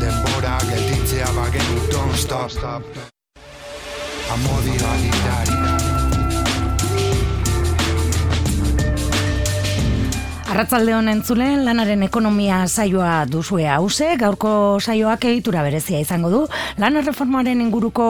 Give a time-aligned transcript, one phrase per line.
[0.00, 2.86] Denbora gelditzea bagenu, don't stop.
[4.32, 5.56] Amodi alidari.
[10.50, 16.40] Arratzalde honen zule, lanaren ekonomia saioa duzue hause, gaurko saioak egitura berezia izango du.
[16.80, 18.08] Lan erreformaren inguruko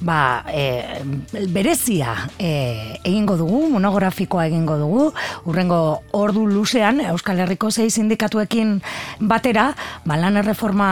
[0.00, 1.02] ba, e,
[1.48, 5.04] berezia e, egingo dugu, monografikoa egingo dugu,
[5.46, 8.80] urrengo ordu luzean Euskal Herriko zei sindikatuekin
[9.20, 9.70] batera,
[10.04, 10.88] ba, lan erreforma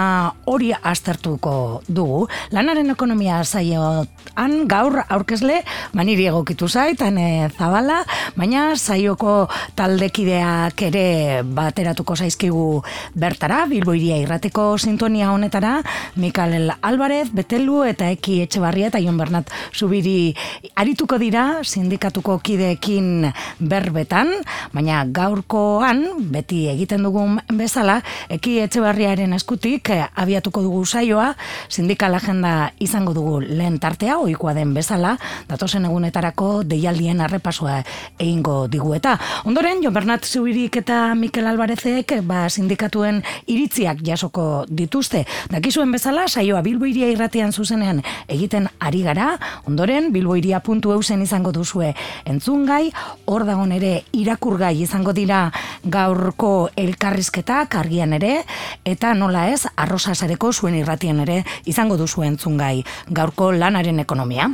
[0.51, 2.25] hori aztertuko dugu.
[2.55, 5.61] Lanaren ekonomia saioan gaur aurkezle,
[5.93, 8.03] maniri egokitu zait, ane zabala,
[8.37, 11.07] baina saioko taldekideak ere
[11.45, 12.83] bateratuko zaizkigu
[13.15, 15.77] bertara, Bilbo iria irrateko sintonia honetara,
[16.17, 20.37] Mikael Alvarez, Betelu eta Eki Etxebarria eta Jon Bernat Zubiri
[20.79, 23.25] arituko dira sindikatuko kideekin
[23.59, 24.29] berbetan,
[24.71, 27.97] baina gaurkoan, beti egiten dugun bezala,
[28.31, 31.33] Eki Etxebarriaren eskutik eh, abiatuko dugu saioa,
[31.67, 35.17] sindikal agenda izango dugu lehen tartea, ohikoa den bezala,
[35.51, 37.81] datosen egunetarako deialdien arrepasoa
[38.23, 39.17] egingo digu eta.
[39.43, 45.27] Ondoren, Jon Bernat Zubirik eta Mikel Alvarezek ba, sindikatuen iritziak jasoko dituzte.
[45.51, 49.35] Dakizuen bezala, saioa Bilbo iria irratian zuzenean egiten ari gara,
[49.69, 51.93] ondoren bilboiria.eusen izango duzue
[52.29, 52.91] entzungai,
[53.27, 55.47] hor dagon ere irakurgai izango dira
[55.85, 58.43] gaurko elkarrizketak argian ere,
[58.85, 62.85] eta nola ez, arrosasareko zuen irratien ere izango duzu entzungai.
[63.11, 64.51] Gaurko lanaren ekonomia.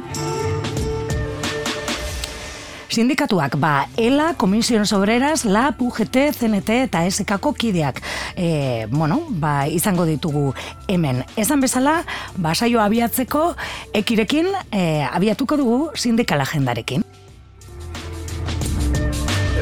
[2.90, 8.00] Sindikatuak, ba, ELA, Komisiones Obreras, LAB, UGT, CNT eta SKko kideak,
[8.34, 10.50] e, bueno, ba, izango ditugu
[10.88, 11.22] hemen.
[11.38, 12.00] Esan bezala,
[12.36, 13.54] ba, saio abiatzeko,
[13.94, 17.04] ekirekin, e, abiatuko dugu sindikal agendarekin.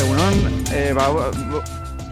[0.01, 0.41] Egunon,
[0.73, 1.63] e, ba, bu-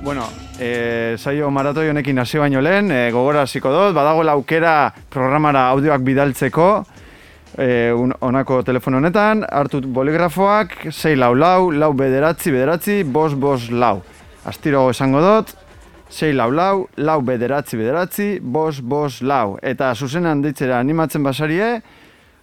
[0.04, 0.28] bueno,
[0.60, 6.04] e, saio maratoi honekin hasi baino lehen, e, gogora hasiko dut, badagoela aukera programara audioak
[6.04, 6.68] bidaltzeko,
[7.58, 13.70] e, un, onako telefono honetan, hartu boligrafoak, 6 lau lau, lau bederatzi, bederatzi, bos, bos,
[13.70, 14.02] lau.
[14.46, 15.54] Astiro esango dut,
[16.12, 19.56] 6 lau lau, lau bederatzi, bederatzi, bos, bos, lau.
[19.62, 21.80] Eta zuzenan ditzera animatzen basarie,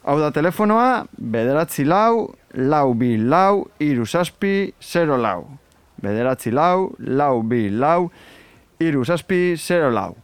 [0.03, 5.45] hau da telefonoa, bederatzi lau, lau bi lau, iru zazpi, zero lau.
[6.03, 8.09] Bederatzi lau, lau bi lau,
[8.83, 10.22] iru zazpi, zero lau.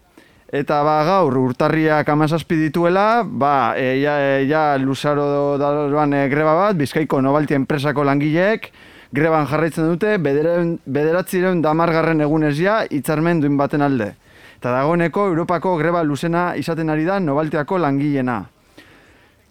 [0.50, 6.56] Eta ba gaur urtarriak amazazpi dituela, ba, e, ja, e, ja luzaro daroan e, greba
[6.58, 8.72] bat, Bizkaiko Nobalti enpresako langileek,
[9.14, 14.16] greban jarraitzen dute, bederen, bederatzireun damargarren egunez ja, hitzarmen duen baten alde.
[14.58, 18.42] Eta dagoeneko Europako greba luzena izaten ari da Nobaltiako langileena.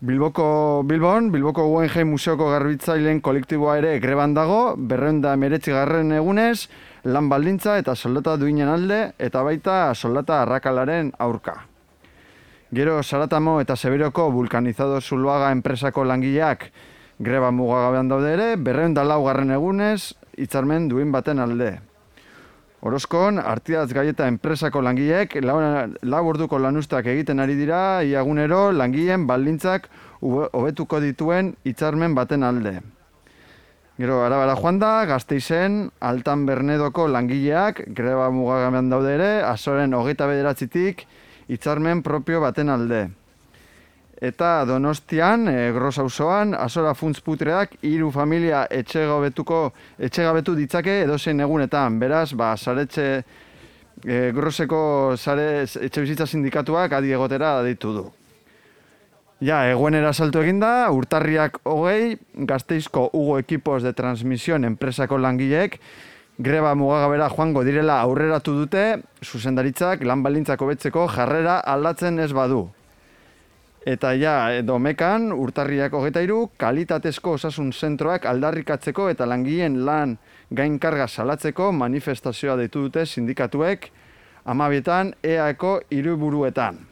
[0.01, 6.69] Bilboko Bilbon, Bilboko Guggenheim Museoko garbitzaileen kolektiboa ere greban dago, berreun da garren egunez,
[7.05, 11.65] lan baldintza eta soldata duinen alde, eta baita soldata arrakalaren aurka.
[12.71, 16.71] Gero Saratamo eta Seberoko vulkanizado Zuluaga enpresako langileak
[17.19, 21.79] greba mugagabean daude ere, berreun da laugarren egunez, hitzarmen duin baten alde.
[22.81, 25.57] Orozkon, artiaz gaieta enpresako langileek lau,
[26.03, 29.89] lau orduko lanustak egiten ari dira, iagunero langileen baldintzak
[30.21, 32.79] hobetuko dituen hitzarmen baten alde.
[33.99, 41.03] Gero, arabara joan da, gazteizen, altan bernedoko langileak, greba mugagabean daude ere, azoren hogeita bederatzitik,
[41.51, 43.01] hitzarmen propio baten alde.
[44.23, 49.61] Eta Donostian, e, Gros auzoan, Azora Funtz Putreak hiru familia etxegabetuko
[49.99, 51.99] etxegabetu ditzake edozein egunetan.
[51.99, 58.07] Beraz, ba saretxe e, Groseko sare etxebizitza sindikatuak adi egotera ditu du.
[59.39, 65.77] Ja, eguenera salto eginda, urtarriak hogei, gazteizko Hugo Equipos de Transmisión enpresako langileek,
[66.39, 68.83] greba mugagabera joango direla aurreratu dute,
[69.23, 72.65] zuzendaritzak lan baldintzak hobetzeko jarrera aldatzen ez badu.
[73.87, 74.35] Eta ja,
[74.67, 80.19] domekan, urtarriak hogeita iru, kalitatezko osasun zentroak aldarrikatzeko eta langileen lan
[80.51, 83.93] gainkarga salatzeko manifestazioa deitu dute sindikatuek
[84.51, 86.88] amabietan EAeko hiruburuetan.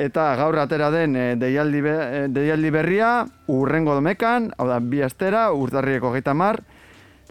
[0.00, 3.10] Eta gaur atera den e, deialdi, be, e, deialdi berria,
[3.52, 6.62] urrengo domekan, hau da, bi astera, urtarrieko hogeita mar,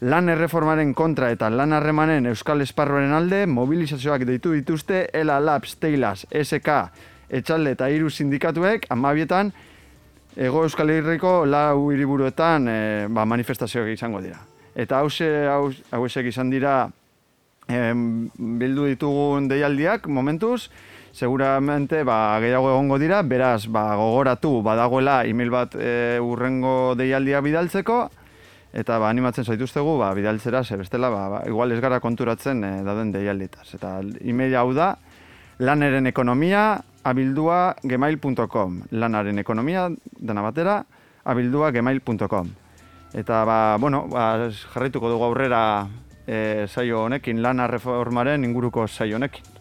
[0.06, 6.28] lan erreformaren kontra eta lan harremanen euskal esparruaren alde, mobilizazioak deitu dituzte ELA Labs, Teilas,
[6.30, 6.78] SK
[7.30, 9.52] etxalde eta hiru sindikatuek amabietan
[10.38, 12.78] Ego Euskal Herriko lau hiriburuetan e,
[13.10, 14.38] ba, manifestazioak izango dira.
[14.78, 16.84] Eta hause, hausek izan dira
[17.68, 20.70] em, bildu ditugun deialdiak momentuz,
[21.20, 27.98] seguramente ba, gehiago egongo dira, beraz ba, gogoratu badagoela email bat e, urrengo deialdia bidaltzeko,
[28.72, 32.72] eta ba, animatzen zaituztegu ba, bidaltzera, ze bestela, ba, ba, igual ez gara konturatzen e,
[32.88, 33.68] dauden deialditaz.
[33.76, 34.94] Eta email hau da,
[35.60, 39.90] laneren ekonomia, abildua gemail.com lanaren ekonomia
[40.20, 40.84] dena batera
[41.24, 42.50] abildua gemail.com
[43.14, 45.62] eta ba, bueno, ba, jarraituko dugu aurrera
[46.28, 49.59] e, saio honekin lana reformaren inguruko saio honekin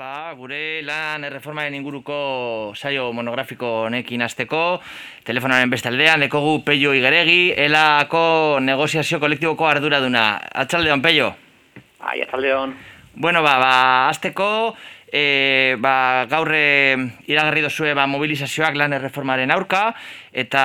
[0.00, 4.80] gure lan erreformaren inguruko saio monografiko honekin azteko,
[5.28, 10.40] telefonaren bestaldean, dekogu Peio Igeregi, elako negoziazio kolektiboko ardura duna.
[10.64, 11.34] Atxaldeon, Peio?
[12.00, 12.74] Ai, atxaldeon.
[13.12, 13.74] Bueno, ba, ba,
[14.08, 14.74] azteko,
[15.10, 16.94] e, ba, gaurre
[17.26, 19.90] iragarri dozue ba, mobilizazioak lan erreformaren aurka,
[20.30, 20.62] eta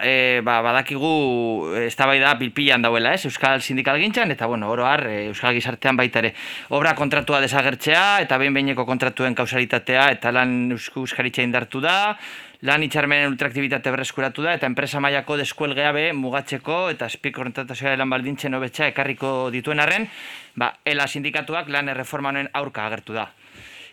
[0.00, 4.70] e, ba, badakigu ez da bai da pilpilan dauela, ez, Euskal Sindikal gintzan, eta bueno,
[4.72, 6.32] oro har, Euskal Gizartean baita ere,
[6.72, 12.16] obra kontratua desagertzea, eta behin behineko kontratuen kausalitatea, eta lan Euskaritza indartu da,
[12.64, 18.08] lan itxarmenen ultraaktibitate berreskuratu da, eta enpresa mailako deskuelgea be mugatzeko, eta espik kontratazioa lan
[18.08, 20.08] baldintzen hobetxa ekarriko dituen arren,
[20.56, 23.28] ba, ela sindikatuak lan erreformanen aurka agertu da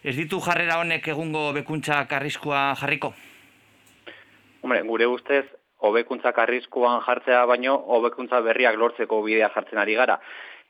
[0.04, 3.14] ez ditu jarrera honek egungo bekuntzak arriskua jarriko?
[4.62, 5.46] Hombre, gure ustez,
[5.82, 10.20] hobekuntzak arriskuan jartzea baino, hobekuntza berriak lortzeko bidea jartzen ari gara.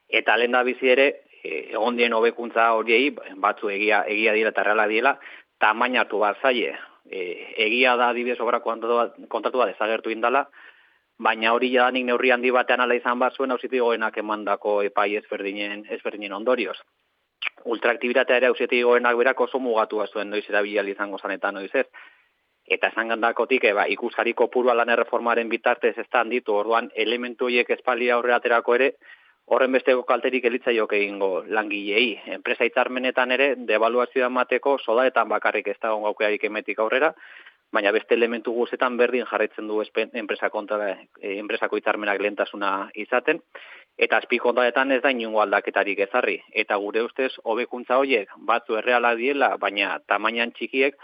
[0.08, 1.08] Eta lehen da bizi ere,
[1.44, 3.12] e, egon dien hobekuntza horiei,
[3.46, 5.18] batzu egia, egia dira eta reala dira,
[5.60, 6.76] tamainatu bat zaie.
[7.12, 7.22] E,
[7.68, 10.46] egia da adibidez obra kontatu bat indala,
[11.20, 15.86] baina hori jadanik neurri handi batean ala izan bat zuen hausitik goenak emandako epai ezberdinen,
[15.90, 16.80] ezberdinen ondorioz
[17.66, 21.88] ultraaktibitatea ere ausieti goenak berak oso mugatu zuen noiz erabilial izango zan eta noiz ez.
[22.68, 27.70] Eta esan gandakotik, eba, ikuskari kopurua lan erreformaren bitartez ez da handitu, orduan elementu horiek
[27.70, 28.92] espali aurre aterako ere,
[29.46, 32.22] horren besteko kalterik elitza joke egingo langilei.
[32.38, 37.14] Enpresa itzarmenetan ere, devaluazioa mateko, sodaetan bakarrik ez da ongaukearik emetik aurrera,
[37.72, 39.82] baina beste elementu guzetan berdin jarraitzen du
[40.14, 43.42] enpresa kontra, eh, enpresako itzarmenak lehentasuna izaten
[43.98, 46.42] eta azpikontaetan ez da inungo aldaketarik ezarri.
[46.52, 50.96] Eta gure ustez, hobekuntza horiek batzu erreala diela, baina tamainan txikiek,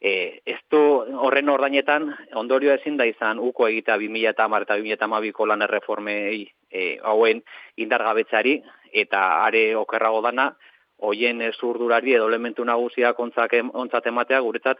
[0.00, 0.80] e, ez du
[1.26, 5.46] horren ordainetan ondorio ezin da izan uko egitea 2000 eta mar eta 2000 eta ko
[5.46, 7.42] lan erreformei e, hauen
[7.76, 8.60] indargabetzari,
[8.92, 10.52] eta are okerrago dana,
[10.98, 14.78] hoien zurdurari edo elementu nagusia ontzat ematea guretzat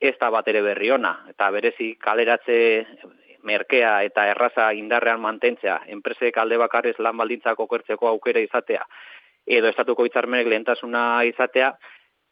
[0.00, 1.14] ez da bat ere berri ona.
[1.30, 2.58] Eta berezi kaleratze
[3.48, 8.82] merkea eta erraza indarrean mantentzea, enpresek alde bakarrez lan baldintzako okertzeko aukera izatea,
[9.46, 11.72] edo estatuko hitzarmenek lehentasuna izatea,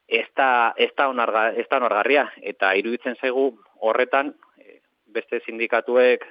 [0.07, 2.27] ez da, ez da, onarga, ez da onargarria.
[2.43, 3.49] Eta iruditzen zaigu
[3.83, 6.27] horretan, eh, beste sindikatuek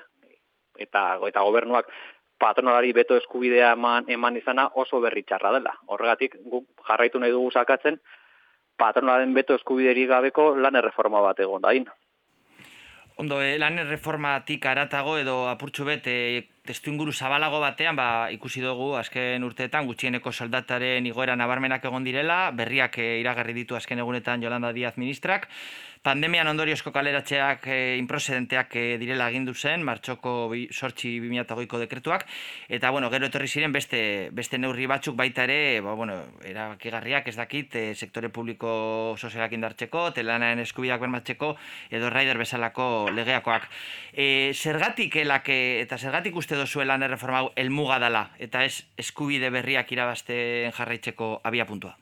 [0.80, 1.90] eta, eta gobernuak
[2.40, 5.74] patronalari beto eskubidea eman, eman izana oso berri txarra dela.
[5.88, 8.00] Horregatik, guk jarraitu nahi dugu sakatzen,
[8.78, 11.88] patronalen beto eskubideri gabeko lan erreforma bat egon dain.
[13.18, 18.64] Ondo, eh, lan reformatik aratago edo apurtxo bet, eh, testu inguru zabalago batean, ba, ikusi
[18.64, 24.42] dugu azken urteetan gutxieneko soldataren igoera nabarmenak egon direla, berriak eh, iragarri ditu azken egunetan
[24.42, 25.48] Jolanda Díaz ministrak,
[26.06, 32.28] pandemian ondoriozko kaleratzeak e, eh, inprocedenteak e, direla agindu zen, martxoko bi, sortxi 2008ko dekretuak,
[32.70, 37.36] eta bueno, gero etorri ziren beste, beste neurri batzuk baita ere, ba, bueno, erabakigarriak ez
[37.40, 41.56] dakit, e, sektore publiko sozialak indartzeko, telanaren eskubidak bermatzeko,
[41.90, 43.66] edo raider bezalako legeakoak.
[44.14, 49.92] E, zergatik elak, eta zergatik uste dozu elan erreformau elmuga dala, eta ez eskubide berriak
[49.92, 51.96] irabazten jarraitzeko abia puntua?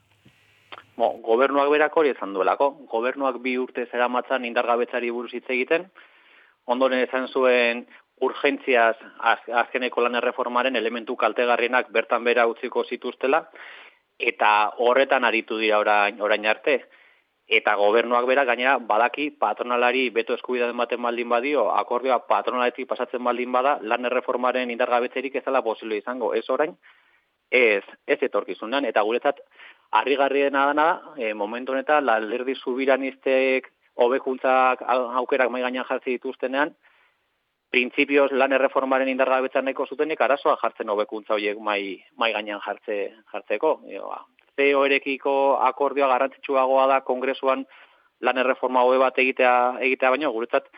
[0.95, 2.69] Bo, gobernuak berak hori ezan duelako.
[2.91, 5.87] Gobernuak bi urte zera matzan indargabetzari buruz hitz egiten,
[6.65, 7.85] ondoren ezan zuen
[8.23, 13.43] urgentziaz az, azkeneko lan erreformaren elementu kaltegarrienak bertan bera utziko zituztela,
[14.19, 16.83] eta horretan aritu dira orain, orain arte.
[17.47, 23.51] Eta gobernuak bera gainera badaki patronalari beto eskubida ematen baldin badio, akordioa patronaletik pasatzen baldin
[23.51, 26.33] bada, lan erreformaren indargabetzerik ez dela posible izango.
[26.33, 26.77] Ez orain,
[27.51, 29.41] ez, ez etorkizunan, eta guretzat
[29.91, 36.73] harrigarriena dana, e, momentu honetan, la alderdi subiraniztek hobekuntzak aukerak mai gainean jartzi dituztenean,
[37.73, 42.97] printzipioz lan erreformaren indargabetzan nahiko zutenik arazoa jartzen hobekuntza horiek mai, mai gainean jartze,
[43.33, 43.79] jartzeko.
[43.89, 44.23] E, ba,
[44.57, 45.35] CEO erekiko
[45.67, 47.65] akordioa garrantzitsuagoa da kongresuan
[48.21, 49.53] lan erreforma hobe bat egitea,
[49.87, 50.69] egitea baino, guretzat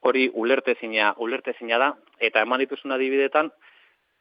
[0.00, 3.50] hori ulertezina, ulertezina da, eta eman dituzun adibidetan,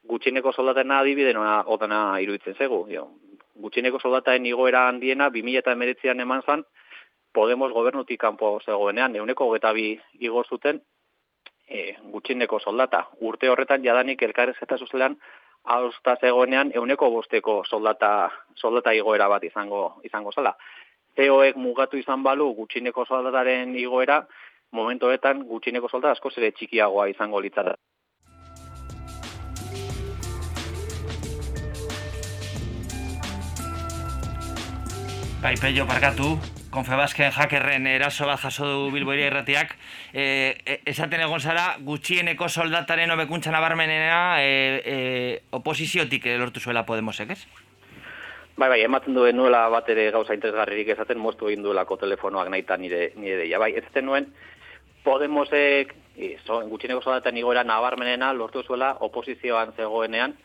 [0.09, 2.83] gutxineko soldatena adibide noa odana iruditzen zegu.
[2.91, 3.07] Jo,
[3.63, 6.65] gutxineko soldataen igoera handiena 2019an eman zan
[7.31, 9.91] Podemos gobernutik kanpo zegoenean euneko hogeta bi
[10.27, 10.79] igo zuten
[11.69, 13.03] e, gutxineko soldata.
[13.21, 14.79] Urte horretan jadanik elkarrez eta
[15.63, 20.55] hausta zegoenean euneko bosteko soldata, soldata igoera bat izango izango zala.
[21.15, 24.23] CEOek mugatu izan balu gutxineko soldataren igoera,
[24.71, 27.75] momentoetan gutxineko soldata asko zere txikiagoa izango litzara.
[35.39, 36.33] Bai, peio, parkatu,
[36.69, 39.71] Konfebasken hackerren eraso bat jaso du Bilboiria irratiak,
[40.13, 40.25] e,
[40.85, 44.51] esaten egon zara, gutxieneko soldataren obekuntza nabarmenena e,
[44.85, 44.97] e,
[45.57, 47.39] oposiziotik lortu zuela Podemosek, ez?
[48.59, 52.65] Bai, bai, ematen duen nuela bat ere gauza interesgarririk esaten, moztu egin duelako telefonoak nahi
[52.77, 53.57] nire, nire deia.
[53.57, 54.27] Bai, ez nuen,
[55.03, 60.35] Podemosek, e, so, gutxieneko soldaten igoera nabarmenena lortu zuela oposizioan zegoenean,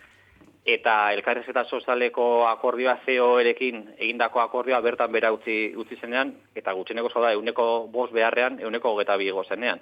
[0.64, 6.72] eta elkarrez eta sozialeko akordioa CEO erekin egindako akordioa bertan bera utzi, utzi zenean, eta
[6.72, 9.80] gutxeneko zoda euneko bos beharrean, euneko hogeta bi zenean.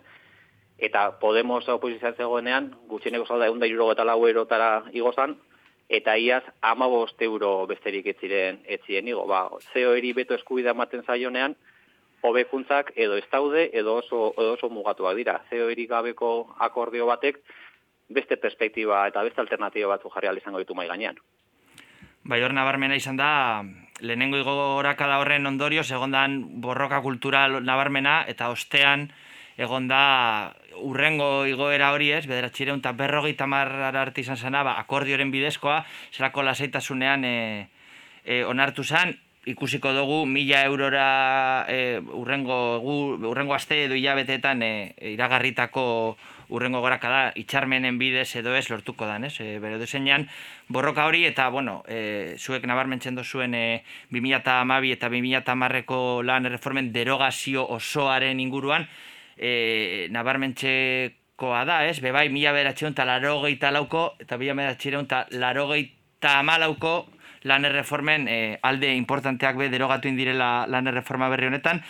[0.78, 5.36] Eta Podemos oposizioan zegoenean, gutxeneko zoda eunda iruro eta lau erotara igozan,
[5.88, 9.26] eta iaz ama bost euro besterik etziren etzien igo.
[9.26, 11.54] Ba, CEO eri beto eskubida ematen zaionean,
[12.22, 15.42] hobekuntzak edo ez daude edo oso, edo oso mugatuak dira.
[15.50, 17.38] CEO eri gabeko akordio batek,
[18.14, 21.18] beste perspektiba eta beste alternatiba batzu jarri izango ditu mai gainean.
[22.22, 23.64] Bai, hor nabarmena izan da,
[24.00, 29.08] lehenengo igoraka da horren ondorio, segondan borroka kultural nabarmena, eta ostean,
[29.58, 35.32] egon da urrengo igoera hori ez, bederatxireun eta berrogei tamarra arte izan zena, ba, akordioren
[35.34, 35.82] bidezkoa,
[36.14, 37.36] zerako lasaitasunean e,
[38.24, 39.16] e, onartu zen,
[39.46, 42.78] ikusiko dugu mila eurora e, urrengo,
[43.26, 44.72] urrengo aste edo hilabeteetan e,
[45.14, 46.16] iragarritako
[46.52, 49.34] urrengo goraka da itxarmenen bidez edo ez lortuko dan, ez?
[49.40, 50.28] E, bere duzeinan,
[50.68, 53.82] borroka hori eta, bueno, e, zuek nabarmentzen dozuen e,
[54.12, 58.86] 2008 eta 2008ko lan erreformen derogazio osoaren inguruan,
[59.36, 61.98] e, nabarmentzekoa da, ez?
[62.04, 65.66] Bebai, mila beratxeon eta laro lauko, eta mila beratxeon eta laro
[66.44, 67.08] malauko
[67.48, 71.82] lan erreformen e, alde importanteak be derogatu indirela lan erreforma berri honetan,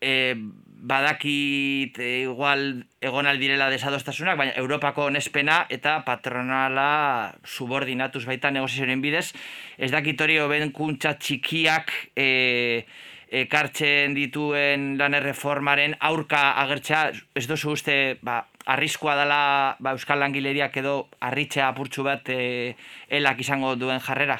[0.00, 0.34] e,
[0.78, 9.32] badakit e, igual egon aldirela desadostasunak, baina Europako onespena eta patronala subordinatuz baita negozizioen bidez,
[9.78, 12.84] ez dakit hori obenkuntza txikiak e,
[13.28, 17.02] ekartzen dituen lan erreformaren aurka agertzea,
[17.36, 19.40] ez duzu uste, ba, arriskoa dela
[19.80, 22.76] ba, Euskal Langileriak edo arritzea apurtxu bat e,
[23.08, 24.38] elak izango duen jarrera?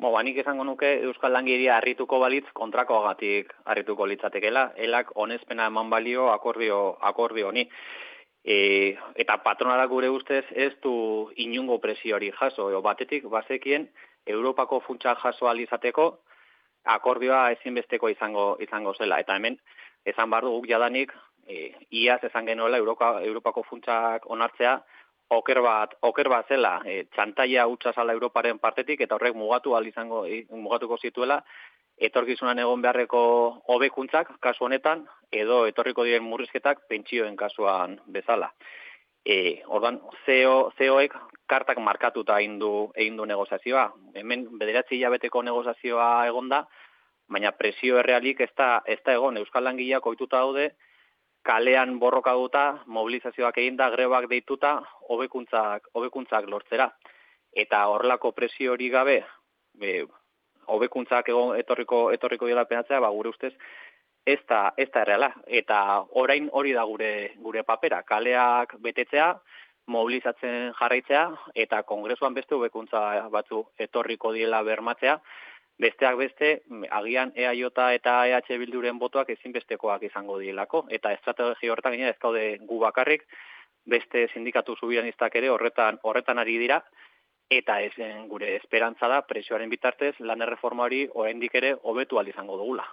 [0.00, 6.30] Mo, banik izango nuke Euskal Langiria harrituko balitz kontrakoagatik harrituko litzatekela, elak onezpena eman balio
[6.32, 6.78] akordio,
[7.08, 7.66] akordio honi.
[8.40, 8.56] E,
[9.20, 10.94] eta patronara gure ustez ez du
[11.44, 13.90] inungo presiori jaso, e, batetik bazekien
[14.24, 16.06] Europako funtsa jaso alizateko
[16.96, 19.20] akordioa ezinbesteko izango izango zela.
[19.20, 19.60] Eta hemen,
[20.14, 21.12] esan bardu guk jadanik,
[21.44, 24.78] e, iaz esan genuela Europa, Europako funtsak onartzea,
[25.30, 30.24] oker bat, oker bat zela, e, txantaia utza zala Europaren partetik, eta horrek mugatu izango,
[30.26, 31.42] e, mugatuko zituela,
[32.00, 33.22] etorkizunan egon beharreko
[33.68, 38.50] hobekuntzak kasu honetan, edo etorriko diren murrizketak pentsioen kasuan bezala.
[39.24, 41.14] E, ordan, CEO, CEOek
[41.46, 43.90] kartak markatuta egin du, egin du negozazioa.
[44.16, 46.64] Hemen bederatzi hilabeteko negozazioa egonda,
[47.28, 50.70] baina presio errealik ez da, ez da egon, Euskal Langileak oituta daude,
[51.42, 54.78] kalean borroka duta, mobilizazioak eginda, grebak deituta,
[55.08, 56.90] hobekuntzak hobekuntzak lortzera.
[57.52, 59.20] Eta horrelako presio hori gabe,
[59.74, 60.04] be,
[60.70, 63.54] hobekuntzak egon etorriko etorriko dela penatzea, ba gure ustez
[64.26, 65.78] ez da ez da erreala eta
[66.22, 68.02] orain hori da gure gure papera.
[68.02, 69.32] Kaleak betetzea,
[69.90, 71.24] mobilizatzen jarraitzea
[71.64, 75.18] eta kongresuan beste hobekuntza batzu etorriko diela bermatzea
[75.80, 76.50] besteak beste,
[76.90, 77.62] agian EAJ
[77.96, 83.24] eta EH Bilduren botoak ezinbestekoak izango dielako, eta estrategi horretan gine ezkaude gu bakarrik,
[83.86, 86.82] beste sindikatu zubianistak ere horretan horretan ari dira,
[87.50, 87.92] eta ez
[88.28, 92.84] gure esperantza da presioaren bitartez lan erreforma hori oraindik ere hobetu izango dugula.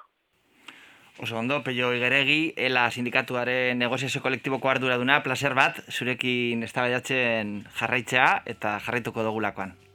[1.19, 8.43] Oso ondo, peio igeregi, ela sindikatuaren negoziazio kolektiboko ardura duna, placer bat, zurekin eztabaidatzen jarraitzea
[8.45, 9.86] eta jarraituko dugulakoan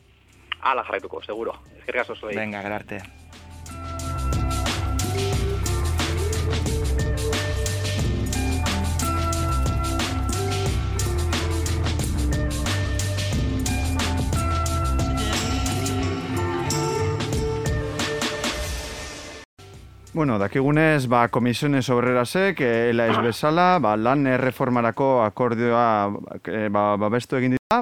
[0.62, 1.58] ala jarraituko, seguro.
[1.78, 2.36] Ezkerrik asko zuei.
[2.36, 3.02] Venga, gerarte.
[20.14, 25.86] Bueno, dakigunez, ba, komisiones obrerasek, eh, ela ez bezala, ba, lan erreformarako akordioa
[26.52, 27.78] eh, ba, ba, bestu egin dira.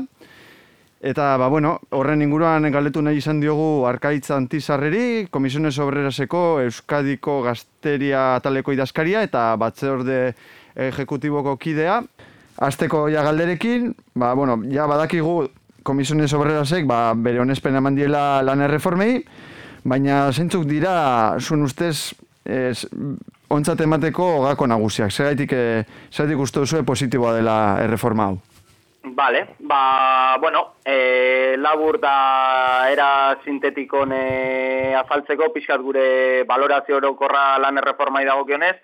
[1.01, 8.25] Eta, ba, bueno, horren inguruan galdetu nahi izan diogu Arkaitza Antizarreri, komisiones obreraseko Euskadiko Gazteria
[8.45, 10.35] taleko idazkaria eta batzeorde
[10.77, 12.03] ejekutiboko kidea.
[12.61, 15.49] Azteko ja galderekin, ba, bueno, ja badakigu
[15.89, 19.23] komisiones obrerasek, ba, bere honespen eman diela lan erreformei,
[19.89, 20.93] baina zentzuk dira,
[21.41, 22.13] zuen ustez,
[22.45, 22.85] ez,
[23.49, 25.17] ontzat emateko gako nagusiak.
[25.17, 28.41] Zeraitik, e, zeraitik uste duzu positiboa dela erreforma hau?
[29.03, 37.81] Vale, ba, bueno, e, labur da era sintetikon e, azaltzeko, pixkat gure valorazio orokorra lan
[37.81, 38.77] erreformai dagokionez,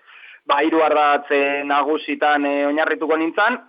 [0.49, 3.59] ba, hiru ardatze nagusitan e, oinarrituko nintzen,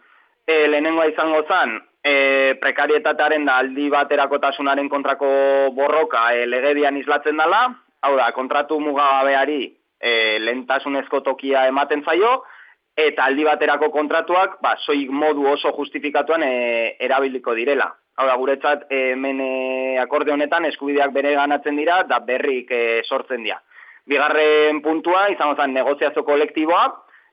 [0.46, 5.28] e, lehenengoa izango zen, e, prekarietatearen da aldi baterakotasunaren kontrako
[5.76, 7.66] borroka e, legedian islatzen dela,
[8.00, 9.66] hau da, kontratu mugagabeari
[10.00, 12.38] e, lentasunezko tokia ematen zaio,
[12.98, 17.92] eta aldi baterako kontratuak, ba, soik modu oso justifikatuan e, erabiliko direla.
[18.18, 19.50] Hau da, guretzat, hemen e,
[20.02, 23.60] akorde honetan eskubideak bere ganatzen dira, da berrik e, sortzen dira.
[24.08, 26.86] Bigarren puntua, izango zen negoziazio kolektiboa,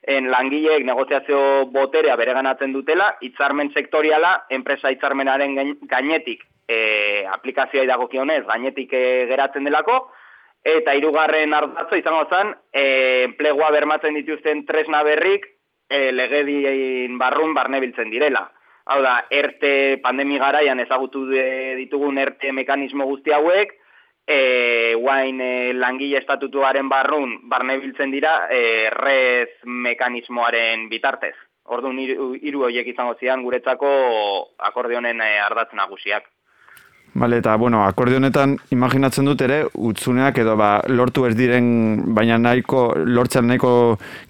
[0.06, 1.40] en langileek negoziazio
[1.74, 5.58] boterea bereganatzen dutela, hitzarmen sektoriala, enpresa hitzarmenaren
[5.90, 6.78] gainetik e,
[7.40, 9.98] aplikazioa idagokionez, gainetik e, geratzen delako,
[10.66, 12.86] eta hirugarren ardatzo izango zen, e,
[13.32, 15.55] enplegua bermatzen dituzten tresna berrik
[15.90, 18.46] e, legedien barrun barne biltzen direla.
[18.86, 23.74] Hau da, ERTE pandemi garaian ezagutu ditugun ERTE mekanismo guzti hauek,
[24.28, 31.36] e, guain e, langile estatutuaren barrun barne biltzen dira e, rez mekanismoaren bitartez.
[31.66, 33.90] Orduan hiru horiek izango zian guretzako
[34.70, 36.30] akordionen e, ardatzen nagusiak.
[37.16, 41.70] Bale, eta, bueno, akordionetan imaginatzen dut ere, utzuneak edo ba, lortu ez diren,
[42.18, 43.70] baina nahiko, lortzen nahiko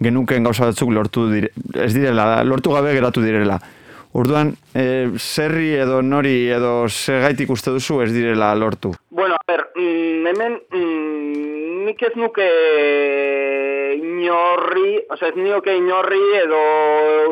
[0.05, 3.57] genuken gauza batzuk lortu dire, ez direla, lortu gabe geratu direla.
[4.15, 4.85] Orduan, e,
[5.17, 8.93] zerri edo nori edo segaitik uste duzu ez direla lortu?
[9.09, 12.45] Bueno, a ber, mm, hemen mm, nik ez nuke
[13.95, 16.61] inorri, oza, ez nioke inorri edo,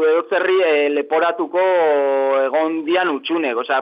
[0.10, 1.63] edo zerri e, leporatuko
[2.44, 3.58] egon dian utxunek.
[3.63, 3.82] Oza,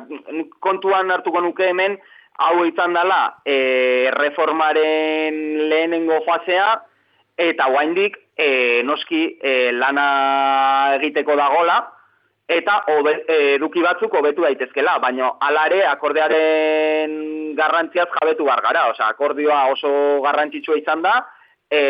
[0.64, 1.98] kontuan hartuko nuke hemen,
[2.42, 6.70] hau izan dela e, reformaren lehenengo fasea,
[7.42, 10.08] eta guaindik e, noski e, lana
[11.00, 11.82] egiteko dagola,
[12.52, 13.14] eta obe,
[13.56, 17.14] eduki batzuk hobetu daitezkela, baina alare akordearen
[17.56, 19.92] garrantziaz jabetu bar gara, osea akordioa oso
[20.26, 21.14] garrantzitsua izan da,
[21.72, 21.82] e,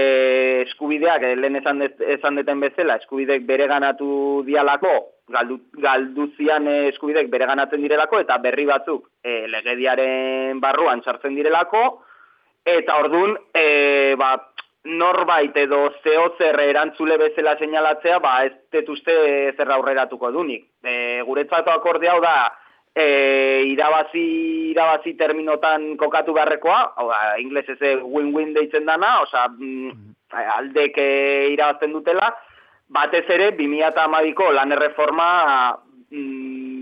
[0.67, 1.81] eskubideak lehen esan,
[2.15, 4.11] esan deten bezala, eskubideek bereganatu
[4.45, 4.93] dialako,
[5.31, 11.83] galdu, galduzian eskubideek bereganatzen direlako eta berri batzuk e, legediaren barruan sartzen direlako
[12.67, 14.35] eta ordun e, ba,
[14.83, 19.13] norbait edo zeo zer erantzule bezala seinalatzea, ba ez detuzte
[19.55, 20.65] zer aurreratuko dunik.
[20.83, 22.49] E, guretzako akorde hau da,
[22.95, 23.05] e,
[23.69, 24.25] irabazi,
[24.71, 30.15] irabazi terminotan kokatu beharrekoa, hau da, ingles ez win-win deitzen dana, oza, mm,
[30.57, 31.09] aldek e,
[31.53, 32.33] irabazten dutela,
[32.89, 35.31] batez ere, 2008ko lan erreforma
[36.09, 36.79] mm,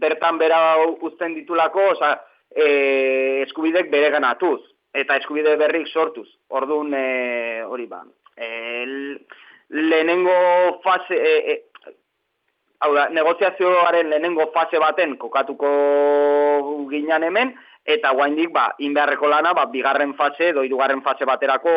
[0.00, 2.16] bertan bera uzten ditulako, oza,
[2.56, 4.62] e, eskubidek bere ganatuz
[4.94, 6.28] eta eskubide berrik sortuz.
[6.54, 8.04] Orduan e, hori ba.
[8.36, 8.48] E,
[9.74, 11.94] lehenengo fase e, e,
[12.84, 15.70] hau da, negoziazioaren lehenengo fase baten kokatuko
[16.90, 17.54] ginean hemen
[17.84, 21.74] eta guaindik ba inbeharreko lana ba bigarren fase edo hirugarren fase baterako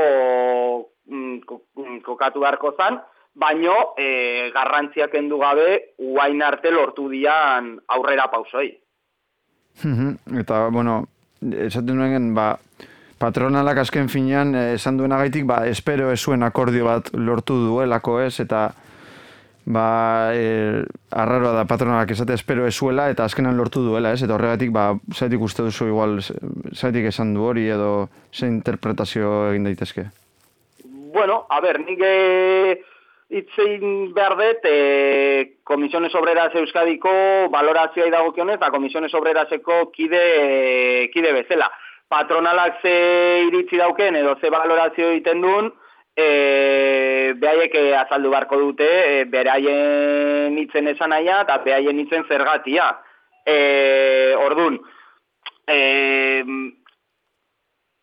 [1.10, 1.38] mm,
[1.76, 3.02] mm, kokatu beharko zan
[3.38, 8.72] baino e, garrantziak kendu gabe uain arte lortu dian aurrera pausoi.
[10.42, 11.04] eta, bueno,
[11.68, 12.56] esaten nuen, ba,
[13.20, 18.40] patronalak azken finean eh, esan duen agaitik, ba, espero ez akordio bat lortu duelako ez,
[18.40, 18.72] eta
[19.66, 24.72] ba, e, arraroa da patronalak esate espero ez eta azkenan lortu duela ez, eta horregatik,
[24.72, 26.20] ba, zaitik uste duzu igual,
[26.74, 30.06] zaitik esan du hori edo ze interpretazio egin daitezke?
[31.14, 32.82] Bueno, a ber, nik e,
[33.30, 41.68] itzein behar dut, e, Komisiones Obreras Euskadiko valorazioa idagokionez, eta Komisiones Obreraseko kide, kide bezala
[42.10, 42.94] patronalak ze
[43.48, 45.72] iritzi dauken edo ze valorazio egiten duen,
[46.16, 52.90] e, behaiek e, azaldu barko dute, e, beraien itzen esan aia, eta behaien itzen zergatia.
[53.48, 53.58] E,
[54.44, 54.80] ordun,
[55.68, 55.78] e,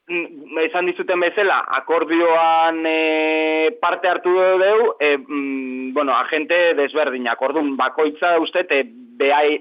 [0.07, 8.39] esan dizuten bezala, akordioan e, parte hartu dugu, e, mm, bueno, agente desberdinak, ordun, bakoitza
[8.39, 8.83] uste, e,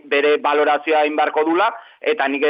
[0.04, 2.44] bere valorazioa inbarko dula, eta nik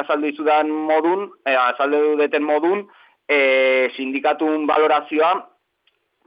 [0.00, 2.88] azaldu izudan modun, e, azaldu deten modun,
[3.28, 5.32] e, sindikatun valorazioa,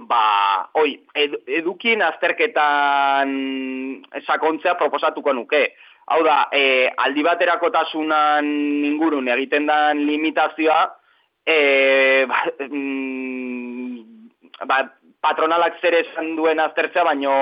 [0.08, 3.36] ba, oi, ed, edukin azterketan
[4.26, 5.68] sakontzea proposatuko nuke.
[6.12, 8.48] Hau da, e, aldi baterakotasunan
[8.90, 10.82] ingurun egiten den limitazioa,
[11.48, 14.82] e, ba, mm, ba,
[15.24, 17.36] patronalak zer esan duen aztertzea, baino,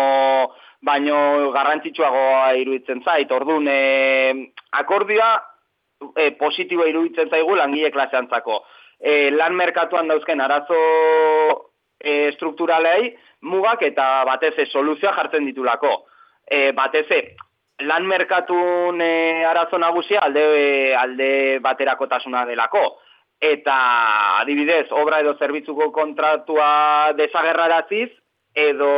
[0.85, 1.17] baino
[1.55, 3.31] garrantzitsuagoa iruditzen zait.
[3.33, 4.51] Orduan, e,
[4.83, 5.31] akordioa
[6.13, 8.61] e, positiboa iruditzen zaigu langile klaseantzako.
[8.99, 10.79] E, lan merkatuan dauzken arazo
[11.97, 13.15] e, strukturalei
[13.49, 15.95] mugak eta batez ez soluzioa jartzen ditulako.
[16.45, 17.07] E, batez
[17.87, 22.99] lan merkatun e, arazo nagusia alde, e, alde baterakotasuna delako.
[23.39, 23.75] Eta
[24.41, 28.09] adibidez, obra edo zerbitzuko kontratua desagerraraziz,
[28.55, 28.89] edo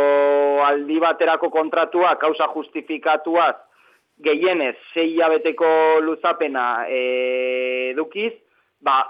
[0.65, 3.55] aldi baterako kontratua kausa justifikatuaz
[4.23, 8.33] gehienez sei abeteko luzapena e, edukiz,
[8.81, 9.03] ba,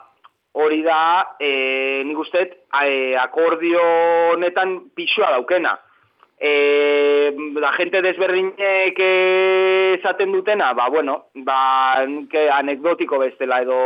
[0.52, 2.44] hori da, e, nik uste,
[3.20, 3.84] akordio
[4.34, 5.78] honetan pixua daukena.
[6.44, 12.02] E, la gente desberdinek esaten dutena, ba, bueno, ba,
[12.32, 13.78] que anekdotiko bestela edo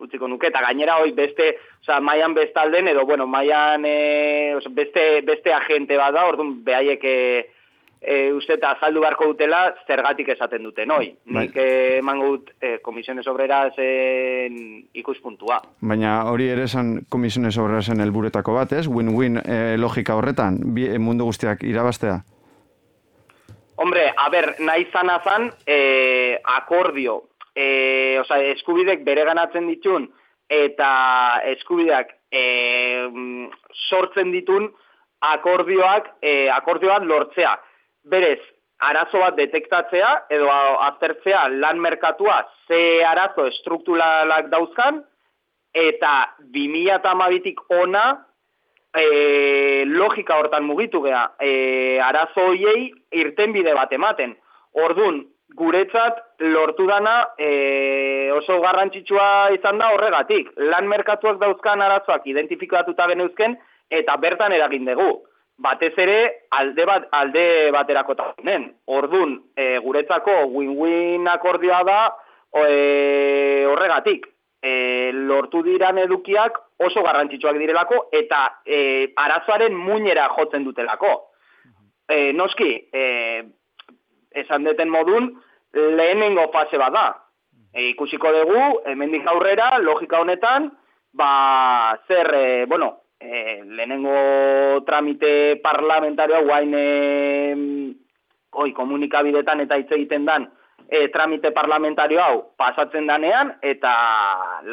[0.00, 1.50] utziko nuke, eta gainera hoi beste,
[1.82, 7.18] oza, maian bestalden, edo, bueno, maian e, beste, beste agente bada, orduan behaiek e,
[8.06, 11.08] e, uste eta azaldu beharko dutela zergatik esaten duten, oi.
[11.24, 11.46] Bai.
[11.46, 11.56] Nik
[12.00, 14.58] eman gut e, komisiones obrera zen
[14.94, 15.60] ikuspuntua.
[15.80, 18.86] Baina hori ere esan komisiones obrera zen elburetako bat, ez?
[18.88, 22.20] Win-win e, logika horretan, bi, mundu guztiak irabaztea?
[23.76, 27.22] Hombre, a ber, nahi zan azan, e, akordio,
[27.56, 30.06] e, oza, eskubidek bere ganatzen ditun,
[30.50, 32.44] eta eskubideak e,
[33.88, 34.68] sortzen ditun
[35.24, 37.54] akordioak, e, akordioak lortzea
[38.04, 38.40] berez,
[38.78, 40.50] arazo bat detektatzea edo
[40.88, 45.02] aztertzea lan merkatua ze arazo estrukturalak dauzkan
[45.74, 46.14] eta
[46.54, 48.04] 2012tik ona
[48.94, 54.36] e, logika hortan mugitu gea e, arazo hoiei irtenbide bat ematen.
[54.74, 60.50] Ordun guretzat lortu dana e, oso garrantzitsua izan da horregatik.
[60.56, 63.56] Lan merkatuak dauzkan arazoak identifikatuta geneuzken
[63.90, 65.22] eta bertan eragin dugu
[65.56, 66.18] batez ere
[66.50, 68.68] alde bat alde baterako tanen.
[68.86, 71.98] Ordun, e, guretzako win-win akordioa da
[72.52, 74.26] e, horregatik.
[74.64, 81.12] E, lortu diran edukiak oso garrantzitsuak direlako eta e, arazoaren muinera jotzen dutelako.
[82.08, 83.44] E, noski, e,
[84.34, 85.30] esan deten modun,
[85.74, 87.06] lehenengo fase bada.
[87.74, 90.70] E, ikusiko dugu, hemendik aurrera, logika honetan,
[91.12, 96.84] ba, zer, e, bueno, e, lehenengo tramite parlamentarioa guain e,
[98.52, 100.46] oi, komunikabidetan eta hitz egiten dan
[100.88, 103.94] e, tramite parlamentario hau pasatzen danean eta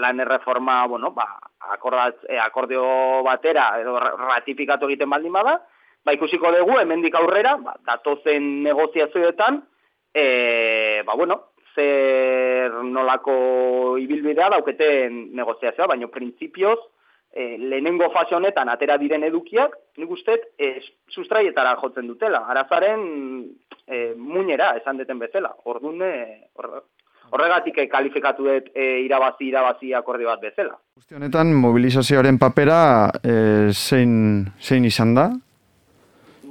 [0.04, 1.28] lan erreforma, bueno, ba,
[1.74, 2.84] akordat, e, akordio
[3.26, 5.60] batera edo ratifikatu egiten baldin bada,
[6.04, 9.62] ba, ikusiko dugu, hemendik aurrera, ba, datozen negoziazioetan,
[10.14, 11.40] e, ba, bueno,
[11.76, 16.80] zer nolako ibilbidea dauketen negoziazioa, baina printzipioz,
[17.34, 20.74] e, lehenengo fase honetan atera diren edukiak, nik uste, e,
[21.10, 22.44] sustraietara jotzen dutela.
[22.52, 23.04] Arazaren
[23.88, 25.54] e, muñera, esan deten bezala.
[25.66, 26.02] Orduan,
[27.32, 30.76] horregatik e, kalifikatu dut e, irabazi, irabazi akorde bat bezala.
[31.00, 32.82] Guzti honetan, mobilizazioaren papera
[33.24, 33.36] e,
[33.72, 35.30] zein, zein izan da?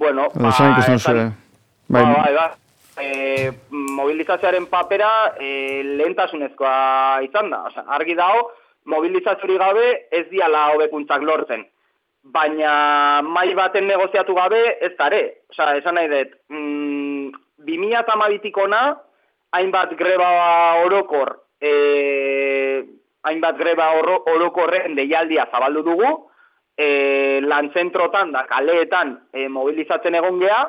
[0.01, 0.73] Bueno, ba, esan,
[1.93, 2.47] bai, ba, bai, ba,
[3.03, 7.66] e, mobilizazioaren papera e, lehentasunezkoa izan da.
[7.69, 8.49] Osa, argi dago,
[8.87, 11.66] mobilizatzori gabe ez diala hobekuntzak lortzen.
[12.23, 15.23] Baina mai baten negoziatu gabe ez dare.
[15.51, 17.31] Osa, esan nahi dut, mm,
[17.66, 18.83] 2008 ona,
[19.53, 20.31] hainbat greba
[20.85, 21.73] orokor, e,
[23.23, 26.11] hainbat greba orokorren deialdia zabaldu dugu,
[26.77, 30.62] e, lantzentrotan da kaleetan e, mobilizatzen egon geha,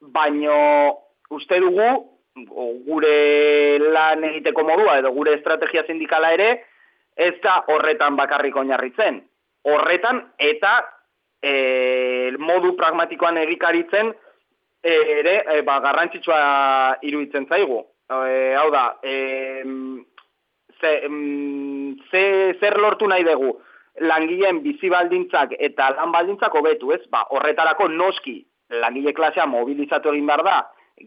[0.00, 0.56] baino
[1.30, 1.88] uste dugu,
[2.86, 6.50] gure lan egiteko modua edo gure estrategia sindikala ere,
[7.16, 9.22] ez da horretan bakarrik oinarritzen.
[9.66, 10.76] Horretan eta
[11.42, 16.40] e, modu pragmatikoan egikaritzen e, ere e, ba, garrantzitsua
[17.02, 17.80] iruditzen zaigu.
[18.06, 19.64] E, hau da, e,
[20.80, 20.92] ze,
[22.10, 22.26] ze,
[22.60, 23.56] zer lortu nahi dugu
[24.04, 27.02] langileen bizi baldintzak eta lan baldintzak hobetu, ez?
[27.10, 28.42] Ba, horretarako noski
[28.82, 30.56] langile klasea mobilizatu egin behar da,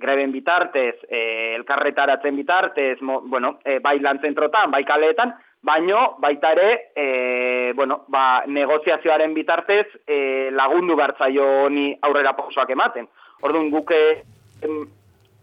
[0.01, 1.21] greben bitartez, e,
[1.57, 8.03] elkarretaratzen bitartez, mo, bueno, e, bai lan zentrotan, bai kaleetan, baino baita ere e, bueno,
[8.07, 13.07] ba, negoziazioaren bitartez e, lagundu bertzaio honi aurrera pausoak ematen.
[13.41, 13.99] Orduan guke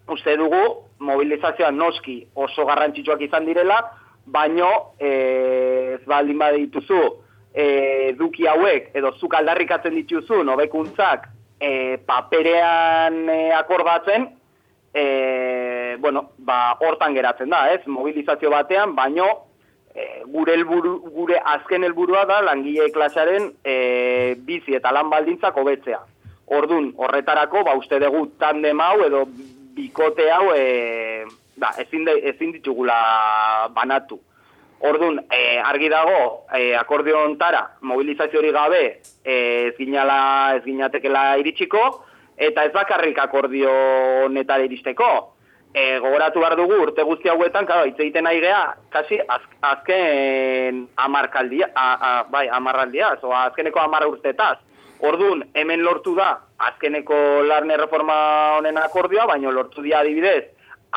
[0.09, 0.63] uste dugu
[0.99, 3.79] mobilizazioa noski oso garrantzitsuak izan direla,
[4.27, 5.11] baino e,
[5.97, 7.01] ez baldin badituzu
[7.55, 11.29] e, duki hauek edo zuk aldarrikatzen dituzu nobekuntzak
[11.61, 14.29] e, paperean e, akordatzen,
[14.93, 19.46] e, bueno, ba, hortan geratzen da, ez, mobilizazio batean, baino
[19.97, 26.03] e, gure helburu, gure azken helburua da langile klasaren e, bizi eta lan baldintzak hobetzea.
[26.57, 29.25] Ordun horretarako, ba, uste dugu tandem hau edo
[29.77, 31.25] bikote hau e,
[31.57, 32.97] ba, ezin, de, ezin ditugula
[33.75, 34.21] banatu.
[34.87, 38.83] Ordun e, argi dago, e, akordio ontara, mobilizazio hori gabe,
[39.25, 39.39] e,
[39.71, 40.19] ez ginala,
[40.59, 41.87] ez ginatekela iritsiko,
[42.37, 43.73] eta ez bakarrik akordio
[44.27, 45.09] honetara iristeko.
[45.77, 50.87] E, gogoratu behar dugu, urte guzti hauetan, kado, hitz egiten nahi geha, kasi az, azken
[51.05, 54.57] amarkaldia, a, a, bai, amarraldia, so, azkeneko amarra urtetaz.
[55.05, 56.31] Ordun hemen lortu da,
[56.71, 58.17] azkeneko larne reforma
[58.57, 60.47] honen akordioa, baina lortu dia adibidez,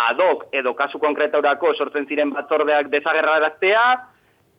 [0.07, 3.83] adok edo kasu konkretaurako sortzen ziren batzordeak desagerraraztea,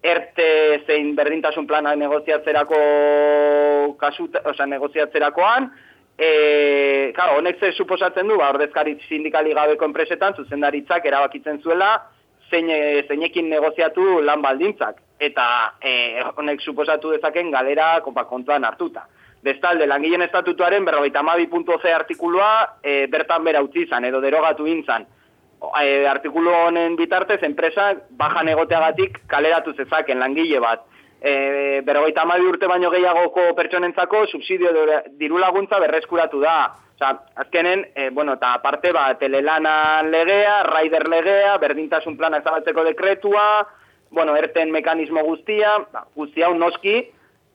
[0.05, 0.51] erte
[0.85, 2.83] zein berdintasun planak negoziatzerako
[4.05, 5.73] kasu, oza, negoziatzerakoan,
[6.21, 11.95] e, claro, honek ze suposatzen du, ba, ordezkari sindikali gabeko enpresetan, zuzendaritzak erabakitzen zuela,
[12.51, 15.01] zein, e, zeinekin negoziatu lan baldintzak.
[15.21, 15.47] Eta
[15.81, 15.95] e,
[16.37, 19.07] honek suposatu dezaken galera konpa kontuan hartuta.
[19.43, 22.51] Bestalde, langileen estatutuaren berrogeita amabi.c artikulua
[22.83, 25.09] e, bertan bera utzi izan, edo derogatu intzan
[25.83, 30.85] e, artikulu honen bitartez, enpresa bajan egoteagatik kaleratu zezaken langile bat.
[31.21, 34.71] E, berrogeita amabi urte baino gehiagoko pertsonentzako subsidio
[35.21, 36.73] diru laguntza berreskuratu da.
[37.01, 43.45] Osa, azkenen, e, bueno, eta aparte ba, telelana legea, raider legea, berdintasun plana ezabatzeko dekretua,
[44.11, 46.99] bueno, erten mekanismo guztia, ba, guztia noski,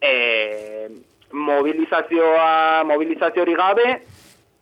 [0.01, 0.89] e,
[1.31, 3.85] mobilizazioa, mobilizazio hori gabe,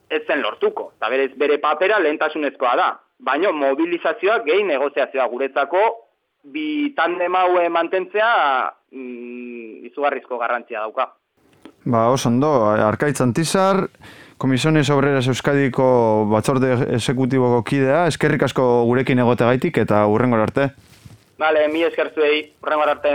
[0.10, 0.92] ez zen lortuko.
[0.98, 2.92] Eta berez, bere papera lehentasunezkoa da
[3.24, 5.82] baino mobilizazioa gehi negoziazioa guretzako
[6.54, 8.32] bi tandem haue mantentzea
[8.94, 11.10] mm, izugarrizko garrantzia dauka.
[11.84, 13.90] Ba, oso ondo, Arkaitz Antizar,
[14.38, 15.86] Komisiones Obreras Euskadiko
[16.32, 20.70] batzorde esekutiboko kidea, eskerrik asko gurekin egote gaitik eta urrengor arte.
[21.40, 23.14] Vale, mi eskertzuei, urrengor arte.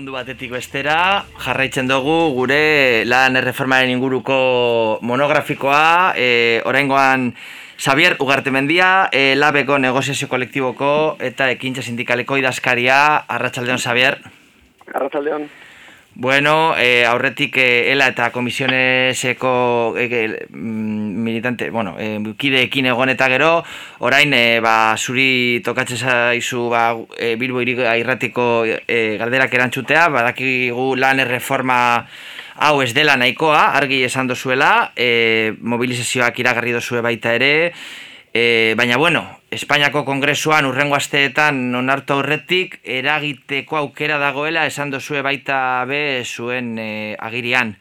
[0.00, 7.34] Mundu batetik bestera, jarraitzen dugu gure lan erreformaren inguruko monografikoa, e, oraingoan
[7.76, 14.16] Xavier Ugartemendia, e, labeko negoziazio kolektiboko eta ekintza sindikaleko idazkaria, Arratsaldeon Xavier.
[14.88, 15.50] Arratsaldeon.
[16.14, 23.28] Bueno, e, aurretik e, ELA eta komisioneseko e, e, militante, bueno, e, kideekin egon eta
[23.30, 23.62] gero,
[24.02, 31.22] orain, e, ba, zuri tokatzen zaizu ba, e, Bilbo irratiko e, galderak erantzutea, badakigu lan
[31.22, 31.80] erreforma
[32.60, 37.72] hau ez dela nahikoa, argi esan dozuela, e, mobilizazioak iragarri dozue baita ere,
[38.32, 45.82] E, baina bueno, Espainiako kongresuan urrengo asteetan onartu aurretik eragiteko aukera dagoela esan dozue baita
[45.90, 47.74] be zuen e, agirian.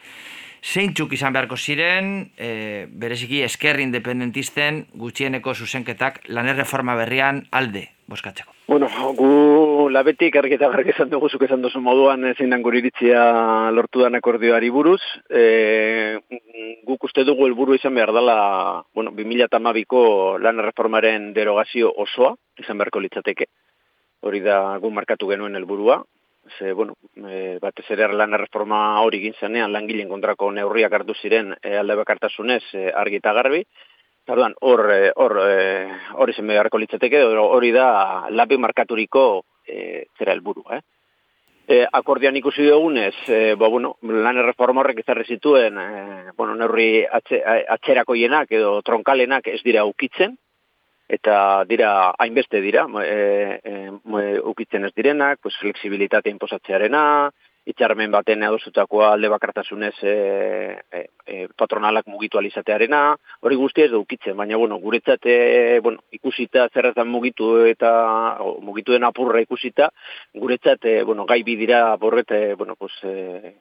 [0.65, 8.51] Zeintzuk izan beharko ziren, e, bereziki eskerri independentisten gutxieneko zuzenketak lanerreforma berrian alde boskatzeko.
[8.69, 13.69] Bueno, gu labetik argi eta garri esan dugu zuk esan duzu moduan zein dan iritzia
[13.71, 15.01] lortu dan akordioari buruz.
[15.29, 16.17] E,
[17.19, 23.45] uste dugu helburu izan behar dela, bueno, 2008ko lan reformaren derogazio osoa, izan beharko litzateke.
[24.23, 25.99] Hori da gu markatu genuen helburua.
[26.57, 26.95] Ze, bueno,
[27.27, 32.63] e, batez ere lan reforma hori gintzanean langileen kontrako neurriak hartu ziren e, alde bakartasunez
[32.73, 33.65] e, argi eta garbi.
[34.29, 40.35] Orduan, hor eh, hor eh, hori zen beharko litzateke hori da labi markaturiko e, zera
[40.37, 40.79] helburu, eh.
[41.69, 47.03] E, akordian ikusi dugunez, e, ba, bueno, lan erreforma horrek ezarri zituen, e, bueno, neurri
[47.05, 47.43] atxe,
[47.75, 50.33] atxerako jenak edo tronkalenak ez dira ukitzen,
[51.17, 51.35] eta
[51.69, 53.75] dira hainbeste dira, e, e,
[54.49, 57.03] ukitzen ez direnak, pues, fleksibilitate inposatzearena,
[57.67, 60.13] itxarmen baten adosutakoa alde bakartasunez e,
[60.91, 63.01] e, patronalak mugitu alizatearena,
[63.45, 67.91] hori guztia ez dukitzen, baina bueno, guretzat e, bueno, ikusita zerretan mugitu eta
[68.41, 69.91] o, mugitu den apurra ikusita,
[70.33, 73.55] guretzat e, bueno, gai bidira borret, e, bueno, pues, e,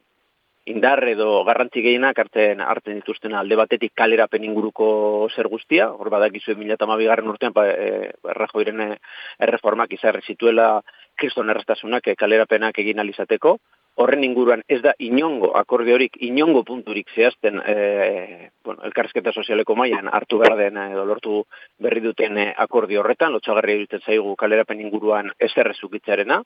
[0.69, 6.53] indar edo garrantzi gehienak hartzen hartzen dituzten alde batetik kalerapen inguruko zer guztia, hor badakizu
[6.55, 8.13] 2012 garren urtean pa, e,
[9.49, 10.69] erreformak izarri zituela
[11.17, 13.57] kriston errastasunak kalerapenak egin alizateko,
[13.99, 20.39] horren inguruan ez da inongo akordiorik, inongo punturik zehazten e, bueno, elkarrezketa sozialeko mailan hartu
[20.39, 21.41] behar den edo lortu
[21.83, 26.43] berri duten akordio horretan, lotxagarri egiten zaigu kalerapen inguruan ez errezukitzearena,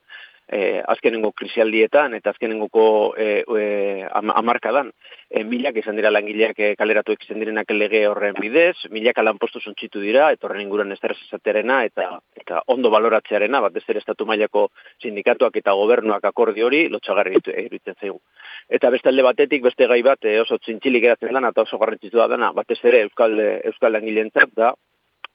[0.52, 2.84] e, azkenengo krisialdietan eta azkenengoko
[3.16, 3.64] e, e,
[4.12, 4.90] amarkadan
[5.30, 10.02] e, milak izan dira langileak e, kaleratu izan direnak lege horren bidez, milak lanpostu zontxitu
[10.04, 14.68] dira, eta horren inguruan ez esaterena eta, eta ondo baloratzearena, bat ez estatu mailako
[15.02, 18.20] sindikatuak eta gobernuak akordi hori lotxagarri iruditzen zaigu.
[18.68, 22.18] Eta beste alde batetik, beste gai bat, e, oso txintxilik eratzen dana eta oso garrantzitu
[22.18, 23.38] da dana, batez ere Euskal,
[23.72, 24.74] Euskal Langileentzat da,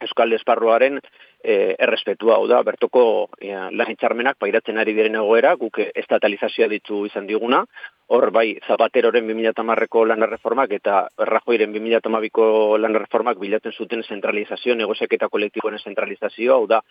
[0.02, 1.00] Euskal Esparruaren
[1.48, 3.04] e, errespetua, hau da, bertoko
[3.40, 7.64] e, lan pairatzen ari diren egoera, guk estatalizazioa ditu izan diguna,
[8.08, 15.14] hor bai Zapateroren 2010ko lan reformak eta Rajoiren 2012ko lan reformak bilatzen zuten zentralizazio, negoziak
[15.18, 16.82] eta kolektiboen zentralizazio, hau da,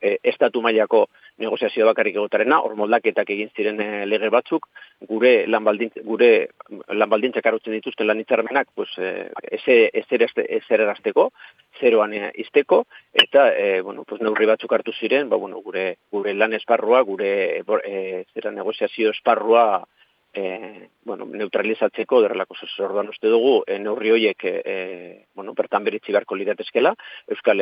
[0.00, 1.06] e, estatu mailako
[1.42, 4.68] negoziazio bakarrik egotarena, hor moldaketak egin ziren e, lege batzuk,
[5.10, 5.66] gure lan
[6.04, 6.30] gure
[6.88, 8.22] lan baldintzak arutzen dituzten lan
[8.74, 11.30] pues, e, ezer erazteko,
[11.80, 16.34] zeroan e, izteko, eta e, bueno, pues, neurri batzuk hartu ziren, ba, bueno, gure, gure
[16.34, 17.30] lan esparrua, gure
[17.84, 19.86] e, zera negoziazio esparrua
[20.32, 26.36] e, bueno, neutralizatzeko derrelako orduan uste dugu e, neurri horiek e, bueno, bertan beritzi beharko
[26.36, 26.94] liratezkela
[27.28, 27.60] Euskal,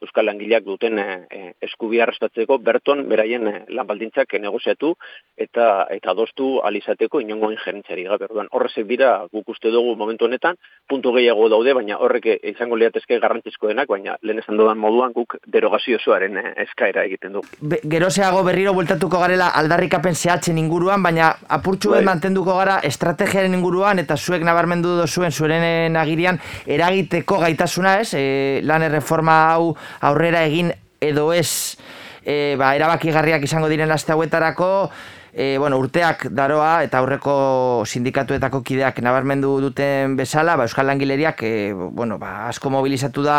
[0.00, 4.94] Euskal Langileak duten e, eskubia arrastatzeko berton beraien e, lanbaldintzak negoziatu
[5.36, 8.26] eta eta adostu alizateko inongo injerentzari gabe.
[8.28, 13.20] Orduan horrezek dira guk uste dugu momentu honetan puntu gehiago daude baina horrek izango liratezke
[13.22, 17.44] garrantzizko denak baina lehen esan dudan moduan guk derogazio zoaren eskaera egiten du.
[17.60, 24.00] Be, geroseago berriro bueltatuko garela aldarrikapen zehatzen inguruan baina apurtxu bai mantenduko gara estrategiaren inguruan
[24.02, 29.74] eta zuek nabarmendu zuen zuren agirian eragiteko gaitasuna ez, e, lan erreforma hau
[30.10, 31.76] aurrera egin edo ez
[32.24, 34.90] e, ba, erabakigarriak izango diren aste hauetarako,
[35.32, 41.52] e, bueno, urteak daroa eta aurreko sindikatuetako kideak nabarmendu duten bezala, ba, Euskal Langileriak e,
[41.72, 43.38] bueno, ba, asko mobilizatu da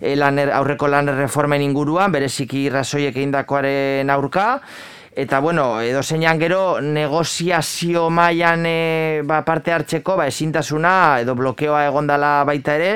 [0.00, 4.48] e, aurreko lan reformen inguruan, bereziki razoiek egindakoaren aurka,
[5.18, 10.92] Eta bueno, edo zeinan gero negoziazio mailan e, ba, parte hartzeko, ba, ezintasuna
[11.24, 12.92] edo blokeoa egondala baita ere.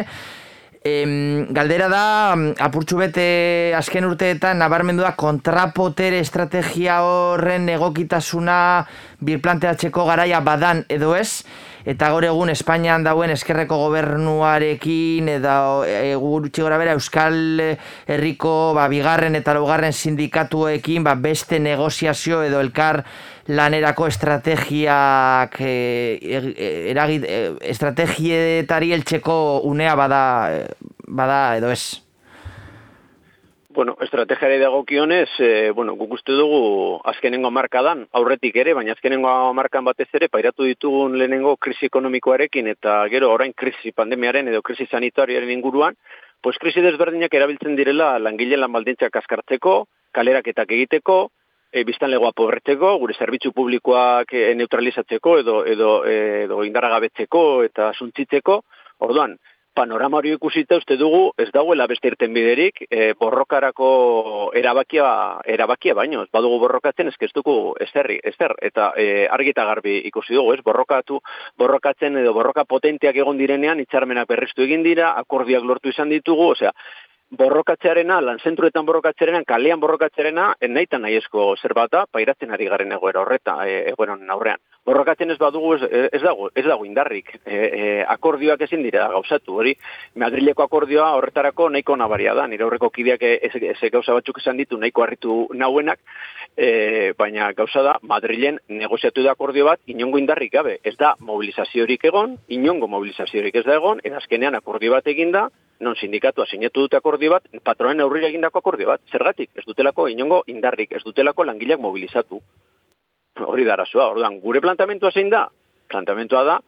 [0.87, 2.05] Em, galdera da,
[2.63, 3.27] apurtxu bete
[3.75, 8.57] azken urteetan nabarmendu da kontrapotere estrategia horren egokitasuna
[9.19, 11.43] birplanteatzeko garaia badan edo ez
[11.89, 17.61] eta gaur egun Espainian dauen eskerreko gobernuarekin eta e, gurutxe gora bera Euskal
[18.07, 23.03] Herriko ba, bigarren eta laugarren sindikatuekin ba, beste negoziazio edo elkar
[23.49, 25.75] lanerako estrategiak e,
[26.23, 27.43] e, eragit, e,
[27.73, 30.23] estrategietari eltseko unea bada,
[31.09, 32.02] bada edo ez?
[33.75, 39.87] Bueno, estrategiari dagokionez, e, bueno, guk uste dugu azkenengo markadan, aurretik ere, baina azkenengo markan
[39.87, 45.55] batez ere, pairatu ditugun lehenengo krisi ekonomikoarekin, eta gero orain krisi pandemiaren edo krisi sanitariaren
[45.55, 45.97] inguruan,
[46.43, 49.77] pues krisi desberdinak erabiltzen direla langile lan baldintzak askartzeko,
[50.13, 51.17] kaleraketak egiteko,
[51.73, 58.61] e, biztan legoa pobretzeko, gure zerbitzu publikoak e, neutralizatzeko edo, edo, edo indaragabetzeko eta suntzitzeko,
[59.01, 59.39] orduan,
[59.75, 63.89] panorama hori ikusita uste dugu ez dagoela beste irten biderik e, borrokarako
[64.59, 65.07] erabakia
[65.55, 66.23] erabakia baino.
[66.23, 68.57] Ez badugu borrokatzen ez kestuko esterri ezer.
[68.71, 70.61] Eta e, argi eta garbi ikusi dugu ez?
[70.65, 71.21] Borrokatu
[71.59, 76.53] borrokatzen edo borroka potenteak egon direnean hitzarmenak berriztu egin dira akordiak lortu izan ditugu.
[76.57, 76.73] Osea
[77.33, 83.57] borrokatzearena, lan zentruetan borrokatzearena, kalean borrokatzearena, nahi esko zer bata, pairatzen ari garen egoera horreta,
[83.67, 84.61] e, egoeran aurrean.
[84.85, 87.29] Borrokatzen ez badugu ez, ez, dago, ez dago indarrik.
[87.47, 89.77] E, e, akordioak ezin dira gauzatu, hori
[90.19, 94.79] Madrileko akordioa horretarako nahiko nabaria da, nire aurreko kideak ez, ez gauza batzuk esan ditu
[94.83, 96.01] nahiko harritu nauenak,
[96.57, 102.11] e, baina gauza da, Madrilen negoziatu da akordio bat, inongo indarrik gabe, ez da mobilizaziorik
[102.11, 105.47] egon, inongo mobilizaziorik ez da egon, edazkenean akordio bat eginda,
[105.83, 109.03] non sindikatua sinatu dute akordio bat, patronen aurrira egindako akordio bat.
[109.11, 112.43] Zergatik, ez dutelako inongo indarrik, ez dutelako langileak mobilizatu.
[113.41, 115.47] Hori da arazua, orduan, gure plantamentua zein da?
[115.89, 116.59] Plantamentua da,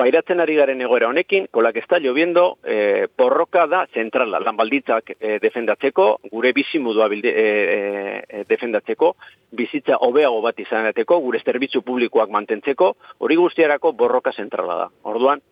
[0.00, 5.12] pairatzen ari garen egoera honekin, kolak ez da llobiendo, e, borroka da zentrala, lan balditzak
[5.18, 9.14] e, defendatzeko, gure bizimudua e, e, defendatzeko,
[9.52, 14.88] bizitza hobeago bat izanateko, gure zerbitzu publikoak mantentzeko, hori guztiarako borroka zentrala da.
[15.12, 15.44] Orduan,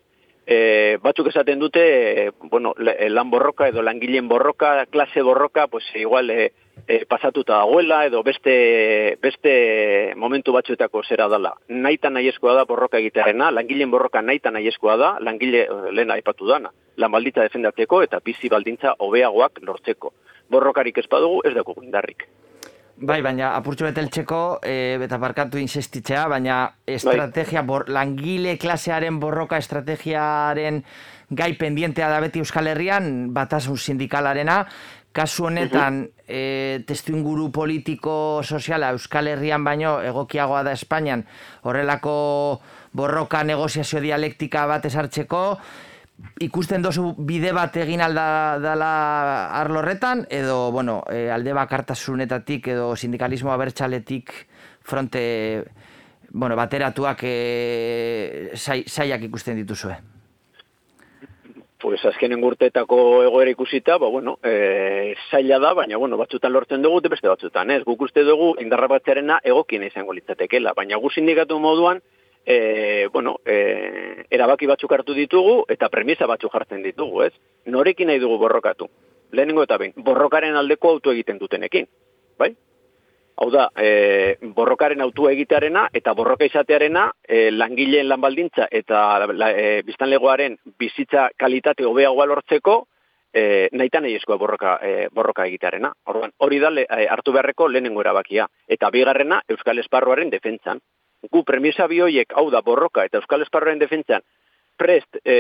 [0.46, 6.30] e, batzuk esaten dute, e, bueno, lan borroka edo langileen borroka, klase borroka, pues igual
[6.30, 6.53] e,
[6.87, 11.55] e, pasatuta dagoela edo beste, beste momentu batzuetako zera dela.
[11.68, 17.11] Naita nahi da borroka egitearena, langileen borroka naita nahi da, langile lehen aipatu dana, lan
[17.11, 20.12] balditza defendatzeko eta bizi baldintza hobeagoak lortzeko.
[20.51, 22.26] Borrokarik ez badugu ez dago indarrik.
[23.01, 30.83] Bai, baina apurtxo beteltzeko, e, eta barkatu insistitzea, baina estrategia, bor, langile klasearen borroka estrategiaren
[31.31, 34.62] gai pendientea da beti Euskal Herrian, batasun sindikalarena,
[35.18, 41.24] kasu honetan, e, testu inguru politiko soziala Euskal Herrian baino egokiagoa da Espainian,
[41.66, 42.14] horrelako
[42.94, 45.40] borroka negoziazio dialektika bat esartzeko,
[46.46, 48.26] ikusten dozu bide bat egin alda
[48.62, 48.92] dela
[49.58, 54.30] arlorretan, edo, bueno, e, alde bakartasunetatik edo sindikalismo abertxaletik
[54.86, 55.24] fronte,
[56.30, 59.98] bueno, bateratuak e, zaiak ikusten dituzue.
[61.79, 67.01] Pues azkenen gurtetako egoera ikusita, ba, bueno, e, zaila da, baina, bueno, batzutan lortzen dugu,
[67.09, 67.85] beste batzutan, ez?
[67.87, 72.03] Guk uste dugu, indarra batzearena egokien izango litzatekela, baina gu sindikatu moduan,
[72.45, 77.33] e, bueno, e, erabaki batzuk hartu ditugu eta premisa batzuk jartzen ditugu, ez?
[77.66, 78.89] Norekin nahi dugu borrokatu?
[79.31, 81.87] Lehenengo eta ben, borrokaren aldeko auto egiten dutenekin,
[82.39, 82.57] bai?
[83.39, 89.82] Hau da, e, borrokaren autu egitearena eta borroka izatearena e, langileen lanbaldintza eta la, e,
[89.86, 92.76] biztanlegoaren bizitza kalitate hobeagoa lortzeko
[93.32, 95.93] e, nahi nahi borroka, e, borroka egitearena.
[96.07, 98.49] Orduan, hori da e, hartu beharreko lehenengo erabakia.
[98.66, 100.80] Eta bigarrena Euskal Esparruaren defentzan
[101.32, 104.22] gu premisa bi hoiek, hau da borroka eta Euskal Esparroaren defentzan,
[104.79, 105.35] prest, e,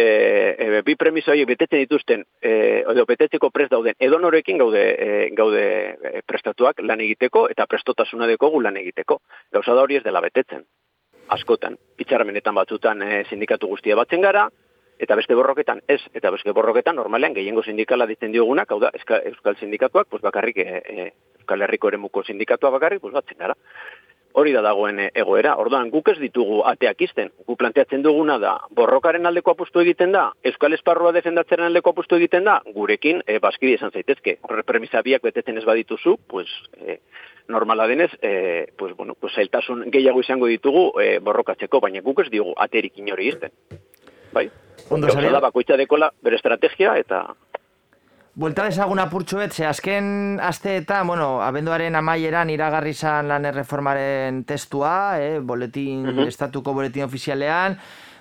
[0.58, 5.30] e, bi premisa hoiek betetzen dituzten, e, edo betetzeko prest dauden, edo norekin gaude, e,
[5.38, 5.64] gaude
[6.26, 9.20] prestatuak lan egiteko eta prestotasuna dekogu lan egiteko.
[9.54, 10.66] Gauza da hori ez dela betetzen,
[11.38, 11.78] askotan.
[12.02, 14.48] Itxaramenetan batzutan e, sindikatu guztia batzen gara,
[14.98, 18.90] eta beste borroketan ez, eta beste borroketan normalean gehiengo sindikala ditzen diogunak, hau da,
[19.30, 21.08] Euskal Sindikatuak, pues bakarrik, e, e,
[21.38, 23.54] Euskal Herriko eremuko sindikatua bakarrik, pues batzen gara
[24.32, 25.54] hori da dagoen egoera.
[25.60, 27.30] Orduan, guk ez ditugu ateak izten.
[27.46, 32.46] Gu planteatzen duguna da, borrokaren aldeko apustu egiten da, Euskal Esparrua defendatzeren aldeko apustu egiten
[32.48, 34.38] da, gurekin, e, baskiri esan zaitezke.
[34.48, 36.48] Horre premisa biak betetzen ez badituzu, pues,
[36.78, 37.00] e,
[37.48, 42.30] normala denez, e, pues, bueno, pues, zailtasun gehiago izango ditugu e, borrokatzeko, baina guk ez
[42.30, 43.54] diogu aterik inori izten.
[44.32, 44.50] Bai.
[44.90, 47.24] Ondo, da, bakoitza dekola bere estrategia eta
[48.38, 55.18] Buelta desagun apurtxo ze azken aste eta, bueno, abenduaren amaieran iragarri zan lan erreformaren testua,
[55.18, 57.74] eh, boletin, uh estatuko boletin ofizialean,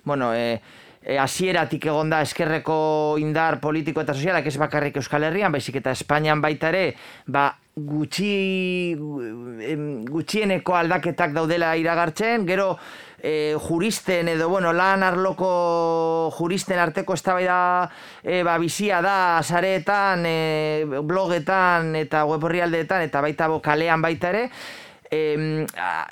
[0.03, 0.59] bueno, eh,
[1.03, 6.41] e, asieratik egonda eskerreko indar politiko eta sozialak ez bakarrik Euskal Herrian, baizik eta Espainian
[6.41, 6.95] baita ere,
[7.27, 8.95] ba, gutxi,
[10.09, 12.71] gutxieneko aldaketak daudela iragartzen, gero
[13.21, 17.59] e, juristen edo bueno, lan arloko juristen arteko eztabaida
[18.23, 24.49] e, ba, bizia da sareetan, e, blogetan eta web eta baita kalean baita ere.
[25.09, 25.65] E,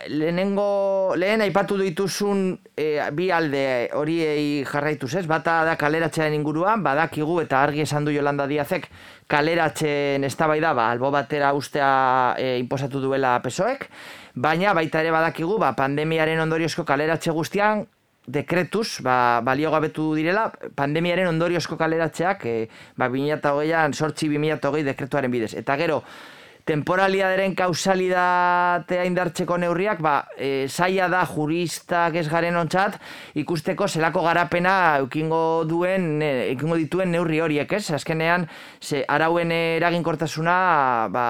[0.08, 7.42] lehenengo, lehen aipatu dituzun e, bi alde horiei jarraituz ez, bata da kaleratzearen inguruan, badakigu
[7.42, 8.88] eta argi esan du Jolanda Diazek
[9.28, 13.88] kaleratzen eztabaida ba, albo batera ustea e, inposatu duela pesoek,
[14.36, 17.86] baina baita ere badakigu ba, pandemiaren ondoriozko kaleratze guztian
[18.28, 22.56] dekretuz, ba, balio gabetu direla, pandemiaren ondoriozko kaleratzeak, e,
[22.98, 25.54] ba, 2008an, sortzi 2008 dekretuaren bidez.
[25.58, 26.02] Eta gero,
[26.66, 32.98] temporaliaderen kausalidatea indartzeko neurriak, ba, e, zaila da juristak ez garen ontzat,
[33.38, 35.40] ikusteko zelako garapena eukingo
[35.70, 37.86] duen, e, eukingo dituen neurri horiek, ez?
[37.94, 38.48] Azkenean,
[38.82, 40.60] ze arauen eraginkortasuna
[41.14, 41.26] ba,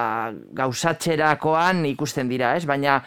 [0.55, 2.63] gauzatxerakoan ikusten dira, ez?
[2.65, 3.01] Baina,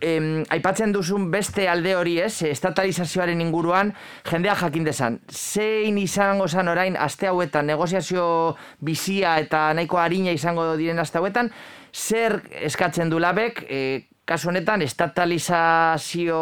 [0.00, 3.92] em, aipatzen duzun beste alde hori ez, estatalizazioaren inguruan,
[4.28, 5.20] jendea jakin desan.
[5.30, 11.50] Zein izango zan orain, aste hauetan, negoziazio bizia eta nahiko harina izango diren aste hauetan,
[11.92, 13.82] zer eskatzen du labek, e,
[14.24, 16.38] kasu honetan, estatalizazio,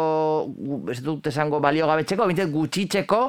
[0.93, 3.21] ez dut esango balio gabetzeko, bintzat gutxitzeko,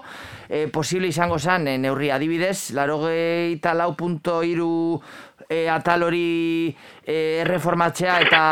[0.49, 5.01] e, posible izango zen, e, neurri adibidez, larogeita lau punto iru
[5.49, 6.73] e, atal hori
[7.03, 8.43] erreformatzea eta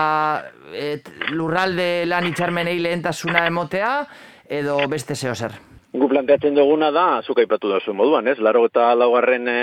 [0.74, 3.98] et, lurralde lan itxarmenei lehentasuna emotea
[4.61, 5.70] edo beste zeo zer?
[5.91, 8.36] Gu planteatzen duguna da, zuk aipatu da zuen moduan, ez?
[8.38, 9.55] Laro eta laugarren e,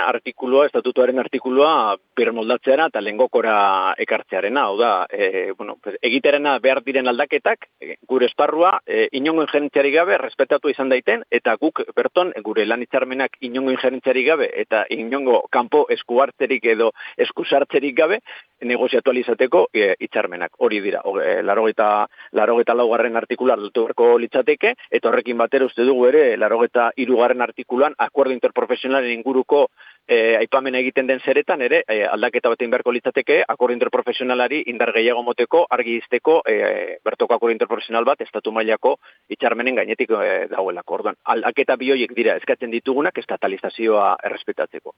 [0.00, 1.98] artikulua, estatutuaren artikulua,
[2.32, 3.56] moldatzeara eta lengokora
[4.00, 9.92] ekartzearena, hau da, e, bueno, egiterena behar diren aldaketak, e, gure esparrua, e, inongo ingerentziari
[9.92, 15.42] gabe, respetatu izan daiten, eta guk, berton, gure lan itxarmenak inongo ingerentziari gabe, eta inongo
[15.52, 18.22] kanpo eskuartzerik edo eskusartzerik gabe,
[18.64, 20.56] negoziatu alizateko e, itxarmenak.
[20.58, 23.78] Hori dira, e, laro eta, laro eta laugarren artikular dut
[24.20, 29.68] litzateke, eta horrekin batera uste dugu ere, larogeta irugarren artikuluan, akuerdo interprofesionalen inguruko
[30.06, 35.22] e, aipamen egiten den zeretan ere, e, aldaketa batein beharko litzateke, akuerdo interprofesionalari indar gehiago
[35.22, 38.96] moteko, argi izteko, e, bertoko akuerdo interprofesional bat, estatu mailako
[39.28, 41.00] itxarmenen gainetik e, dagoelako.
[41.00, 44.94] Orduan, aldaketa bioiek dira eskatzen ditugunak, estatalizazioa errespetatzeko.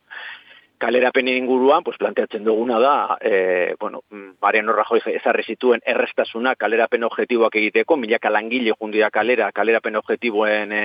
[0.79, 4.03] Kalerapen inguruan, pues planteatzen duguna da, e, bueno,
[4.41, 10.85] Mariano Rajoy ezarri zituen errestasuna kalerapen objektiboak egiteko, milaka langile jundira kalera, kalerapen objektiboen e,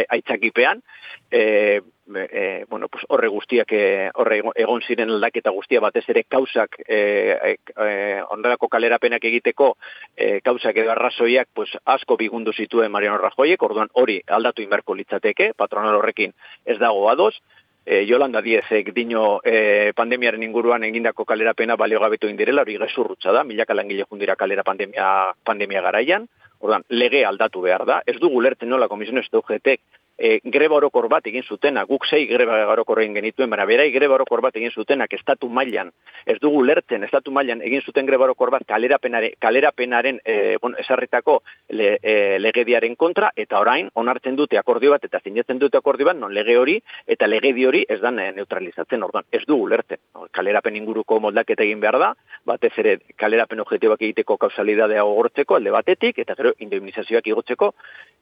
[0.00, 0.82] e, aitzakipean,
[1.30, 1.80] e,
[2.14, 7.56] e, bueno, pues horre guztiak, e, horre egon ziren aldaketa guztia batez ere kausak, e,
[7.76, 9.76] e, ondarako kalerapenak egiteko,
[10.16, 15.52] e, kausak edo arrazoiak, pues asko bigundu zituen Mariano Rajoyek, orduan hori aldatu inberko litzateke,
[15.56, 16.34] patronal horrekin
[16.66, 17.36] ez dago ados,
[17.84, 23.44] e, Jolanda Diezek dino e, pandemiaren inguruan egindako kalerapena balio gabetu indirela, hori gezurrutza da,
[23.44, 26.28] milaka langile jundira kalera pandemia, pandemia garaian,
[26.60, 29.80] ordan, lege aldatu behar da, ez dugu lertzen nola komisiones dugetek
[30.20, 34.18] e, greba orokor bat egin zutena, guk sei greba orokor egin genituen, baina berai greba
[34.18, 35.90] orokor bat egin zutenak estatu mailan,
[36.26, 41.40] ez dugu lertzen estatu mailan egin zuten greba orokor bat kalerapenare, kalerapenaren e, bon, esarritako
[41.72, 46.18] le, e, legediaren kontra, eta orain onartzen dute akordio bat, eta zinetzen dute akordio bat,
[46.18, 46.76] non lege hori,
[47.06, 50.00] eta legedi hori ez da neutralizatzen, orduan, ez dugu lertzen.
[50.36, 52.10] Kalerapen inguruko moldaketa egin behar da,
[52.46, 57.72] batez ere kalerapen objektibak egiteko kausalidadea ogortzeko, alde batetik, eta gero indemnizazioak igotzeko,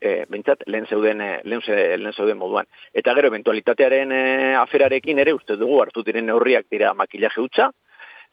[0.00, 2.66] e, bentsat, lehen zeuden, lehen zeuden lehen zauden moduan.
[2.94, 4.22] Eta gero, eventualitatearen e,
[4.60, 7.70] aferarekin ere, uste dugu, hartu diren neurriak dira makillaje utza,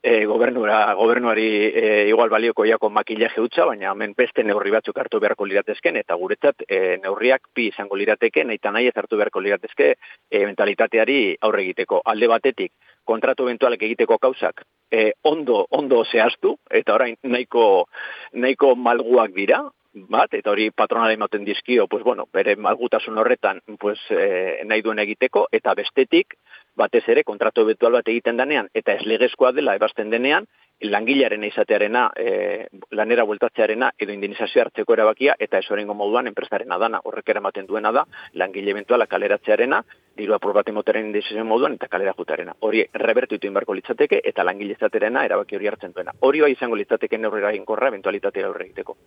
[0.02, 5.20] e, gobernura, gobernuari e, igual balioko jako makillaje utza, baina hemen beste neurri batzuk hartu
[5.20, 9.42] beharko liratezken, eta guretzat e, neurriak pi izango lirateke, nahi eta nahi ez hartu beharko
[9.42, 9.96] liratezke e,
[10.42, 12.02] eventualitateari aurre egiteko.
[12.06, 12.72] Alde batetik,
[13.04, 17.86] kontratu eventualek egiteko kausak, e, ondo, ondo zehaztu, eta orain nahiko,
[18.34, 19.64] nahiko malguak dira,
[19.96, 25.00] bat, eta hori patronale ematen dizkio, pues bueno, bere malgutasun horretan, pues eh, nahi duen
[25.00, 26.36] egiteko, eta bestetik,
[26.76, 30.48] batez ere, kontratu eventual bat egiten denean, eta ez legezkoa dela ebazten denean,
[30.82, 37.00] langilearen izatearena, e, lanera bueltatzearena, edo indinizazio hartzeko erabakia, eta ez horrengo moduan enpresaren dana,
[37.04, 39.82] horrek eramaten duena da, langile eventuala kaleratzearena,
[40.18, 42.56] diru aprobate moteren indinizazio moduan, eta kalera jutarena.
[42.60, 46.12] Hori rebertu itu inbarko litzateke, eta langile izaterena erabaki hori hartzen duena.
[46.20, 48.98] Hori bai izango litzateke neurrera inkorra, eventualitatea aurre egiteko.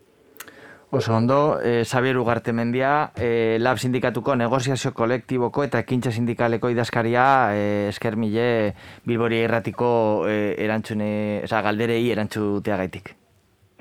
[0.90, 7.52] Oso ondo, e, Xabier Ugarte mendia, e, Lab Sindikatuko negoziazio kolektiboko eta ekintza sindikaleko idazkaria
[7.52, 8.72] e, esker mile
[9.04, 13.12] Bilbori erratiko e, erantzune, oza, galderei erantzutea gaitik.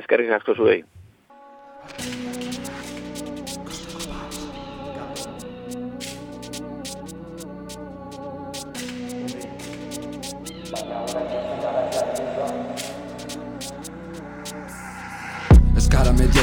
[0.03, 0.81] Eskerrik asko zuei.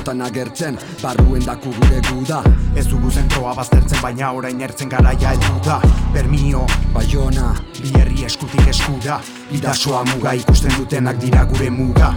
[0.05, 2.42] Mediotan agertzen, barruen daku gure guda.
[2.76, 5.78] Ez dugu zentroa baztertzen, baina orain ertzen garaia edu da.
[6.12, 9.16] Bermio, Bayona, bierri eskutik eskura
[9.57, 12.11] Idasoa muga ikusten dutenak dira gure muga.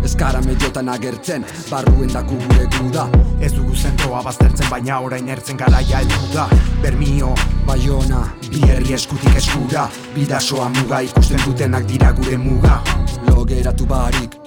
[0.00, 3.04] Euskara mediotan agertzen, barruen daku gure guda.
[3.38, 6.46] Ez dugu zentroa baztertzen, baina orain ertzen garaia edu da.
[6.80, 7.34] Bermio,
[7.66, 12.80] Bayona, bierri eskutik eskura Bidasoa muga ikusten dutenak dira gure muga.
[13.28, 14.40] Logeratu barik,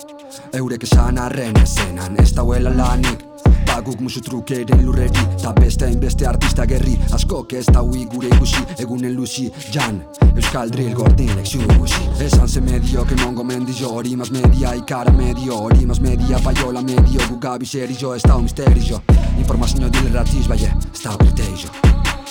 [0.53, 3.23] Eurek esan arren ezenan ez dauela lanik.
[3.67, 6.93] Baguk musu trukeren lurreri Ta beste hainbeste artista gerri.
[7.11, 10.01] Askok ez daui gure ikusi Egunen luzi jan.
[10.35, 15.57] Euskal drill gordin lekziusi Esan ze medio que mongo mendio Hori mas media ikara medio
[15.57, 17.21] Hori mas media paiola medio.
[17.29, 19.01] Gugabi serio ez dau misterio
[19.37, 21.69] Informazio dile ratiz baie ez dau kriteio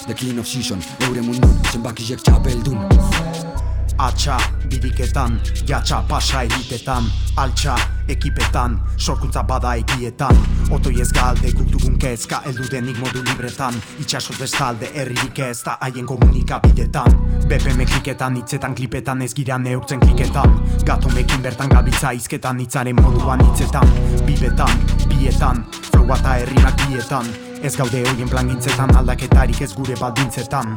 [0.07, 2.79] The King of Season Eure mundun zenbakizek txapeldun.
[4.03, 4.37] Atxa,
[4.67, 5.37] bidiketan,
[5.69, 7.07] jatxa pasa egitetan.
[7.37, 7.77] Altxa,
[8.09, 10.37] ekipetan, sorkuntza bada egietan
[10.73, 13.77] Otoi ez galde, guk dugun kezka, eldu denik modu libretan.
[14.01, 17.19] Itxasot bestalde, herririk ez da haien komunikabidetan.
[17.51, 20.57] BPM kliketan, hitzetan, klipetan, ez gira neurtzen kliketan.
[20.89, 23.93] Gatomekin bertan gabiltza izketan, hitzaren moduan hitzetan.
[24.25, 24.81] Bibetan,
[25.13, 27.29] bietan, flow eta herrimak bietan.
[27.63, 30.77] Ez gaude hoien plan gintzetan, aldaketarik ez gure baldintzetan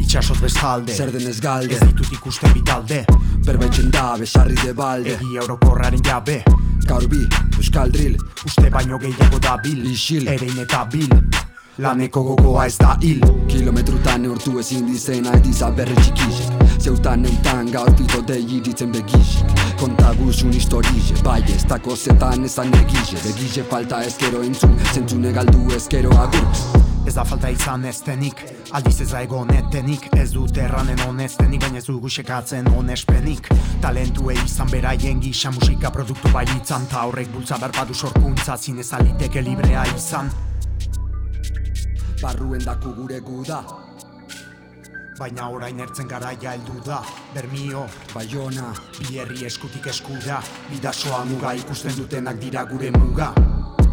[0.00, 1.74] Itxasot bestalde Zer denez galde?
[1.74, 3.04] Ez ditut ikusten bitalde
[3.44, 5.18] Berbaitzen da besarri de balde.
[5.18, 6.38] Egi eurokorraren jabe.
[6.88, 7.20] Gaur bi,
[7.58, 9.84] Euskal Drill Uste baino gehiago da bil.
[9.92, 10.28] Isil.
[10.32, 11.12] Erein eta bil.
[11.78, 13.20] Laneko gogoa ez da hil.
[13.52, 20.08] Kilometrutan neurtu ezin dizena ediza berre txikizek Zeutan neutan gaur pito dei iritzen begizek Konta
[20.18, 26.10] guzun historize, bai ez dako zetan ezan egize Begize falta ezkero entzun, zentzune galdu ezkero
[26.18, 26.48] agur.
[27.06, 28.42] Ez da falta izan eztenik,
[28.74, 33.46] aldiz ez da egon etenik Ez dut erranen honeztenik, baina ez dugu sekatzen honespenik
[33.84, 39.86] Talentuei izan beraien gisa musika produktu bailitzan Ta horrek bultza berbadu sorkuntza, zinez aliteke librea
[39.94, 40.34] izan.
[42.18, 43.62] Barruen daku gure guda
[45.18, 47.02] Baina orain ertzen garaia heldu da,
[47.34, 47.82] bermio,
[48.14, 50.38] Baiona, bi herri eskutik eskura,
[50.70, 53.28] bidasoa muga ikusten dutenak dira gure muga.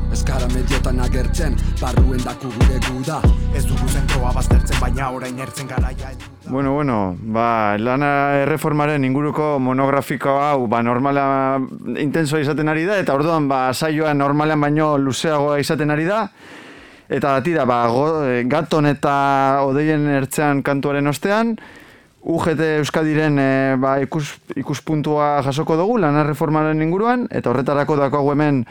[0.09, 3.19] Ez gara mediotan agertzen, barruen daku gure guda
[3.53, 6.13] Ez dugu zentroa baztertzen, baina orain ertzen garaia.
[6.47, 11.59] Bueno, bueno, ba, lana erreformaren inguruko monografiko hau, ba, normala
[11.99, 16.29] intenso izaten ari da, eta orduan, ba, saioa normalean baino luzeagoa izaten ari da,
[17.09, 21.55] eta tira, ba, go, e, gaton eta odeien ertzean kantuaren ostean,
[22.19, 28.65] UGT Euskadiren e, ba, ikus, ikuspuntua jasoko dugu lana reformaren inguruan, eta horretarako dako hemen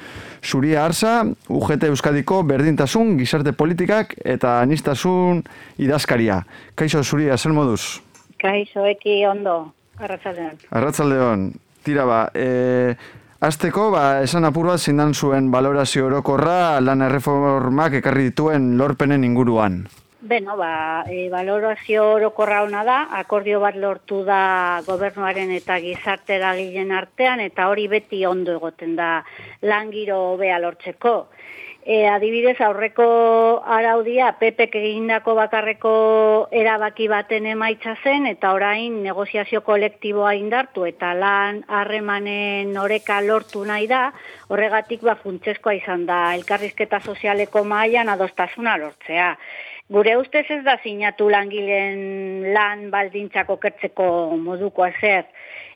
[0.44, 5.42] Zuria Arsa, UGT Euskadiko berdintasun, gizarte politikak eta anistasun
[5.80, 6.42] idazkaria.
[6.76, 8.02] Kaixo Zuria, zer moduz?
[8.38, 10.60] Kaixo, eki ondo, arratzaldean.
[10.70, 11.48] Arratzaldeon,
[11.88, 12.94] tira ba, e,
[13.38, 19.76] Azteko, ba, esan apur bat zindan zuen valorazio orokorra lan erreformak ekarri dituen lorpenen inguruan.
[20.32, 26.90] Beno, ba, e, valorazio orokorra ona da, akordio bat lortu da gobernuaren eta gizarte eragileen
[26.90, 29.22] artean, eta hori beti ondo egoten da
[29.62, 31.14] langiro hobea lortzeko.
[31.88, 33.04] E, adibidez, aurreko
[33.64, 35.92] araudia, PPek egindako bakarreko
[36.52, 43.88] erabaki baten emaitza zen, eta orain negoziazio kolektiboa indartu, eta lan harremanen oreka lortu nahi
[43.88, 44.02] da,
[44.52, 49.32] horregatik ba, funtseskoa izan da, elkarrizketa sozialeko mailan adostasuna lortzea.
[49.88, 55.24] Gure ustez ez da sinatu langileen lan baldintzako kertzeko moduko zer.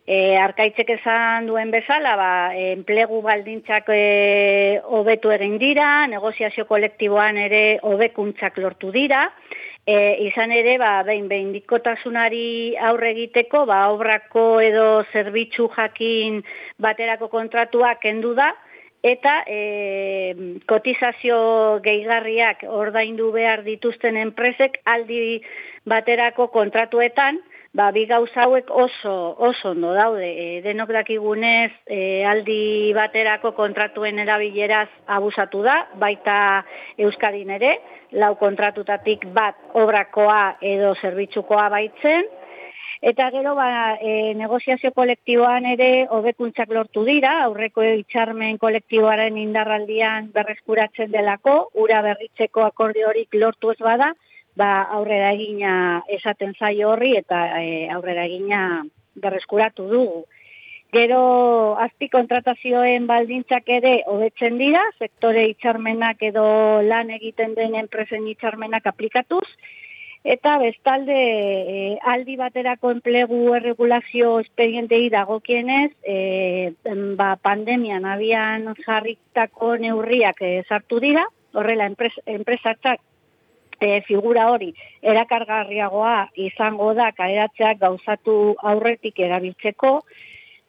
[0.04, 7.78] E, arkaitzek esan duen bezala, ba, enplegu baldintzak e, hobetu egin dira, negoziazio kolektiboan ere
[7.86, 9.28] hobekuntzak lortu dira,
[9.86, 16.42] e, izan ere, ba, behin behin dikotasunari aurre egiteko, ba, obrako edo zerbitzu jakin
[16.82, 18.50] baterako kontratuak kendu da,
[19.06, 25.42] eta e, kotizazio gehigarriak ordaindu behar dituzten enpresek aldi
[25.86, 27.38] baterako kontratuetan,
[27.72, 30.28] ba, bi gauza hauek oso, oso ondo daude.
[30.28, 36.36] E, denok dakigunez e, aldi baterako kontratuen erabileraz abusatu da, baita
[36.98, 37.78] Euskadin ere,
[38.12, 42.30] lau kontratutatik bat obrakoa edo zerbitzukoa baitzen,
[43.02, 51.10] Eta gero ba, e, negoziazio kolektiboan ere hobekuntzak lortu dira, aurreko itxarmen kolektiboaren indarraldian berreskuratzen
[51.10, 54.12] delako, ura berritzeko akordiorik lortu ez bada,
[54.56, 55.74] ba, aurrera egina
[56.08, 58.84] esaten zaio horri eta e, aurrera egina
[59.14, 60.24] berreskuratu dugu.
[60.92, 61.20] Gero
[61.80, 66.44] azpi kontratazioen baldintzak ere hobetzen dira, sektore itxarmenak edo
[66.84, 69.46] lan egiten den enpresen itxarmenak aplikatuz,
[70.22, 76.74] Eta bestalde e, aldi baterako enplegu erregulazio esperientei dagokienez, e,
[77.18, 81.26] ba, pandemian abian jarritako neurriak e, sartu dira,
[81.58, 83.02] horrela enpres, enpresatzak
[83.82, 84.72] e, figura hori
[85.02, 89.94] erakargarriagoa izango da kaeratzeak gauzatu aurretik erabiltzeko,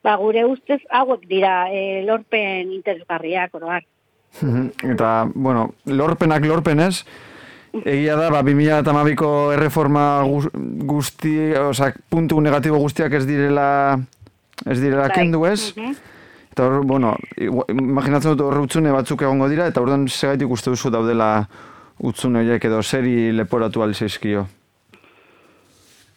[0.04, 3.86] ba, gure ustez hauek dira e, lorpen interesgarriak oroak.
[4.84, 7.06] Eta, bueno, lorpenak lorpenez,
[7.74, 10.22] Egia da, ba, 2008ko erreforma
[10.86, 13.98] guzti, oza, puntu negatibo guztiak ez direla,
[14.68, 15.16] ez direla bai.
[15.16, 15.74] kendu ez.
[16.54, 17.16] Eta hor, bueno,
[17.74, 21.48] imaginatzen dut horre batzuk egongo dira, eta orduan segaitik uste duzu daudela
[22.00, 24.46] utzune horiek edo seri leporatu alizaizkio.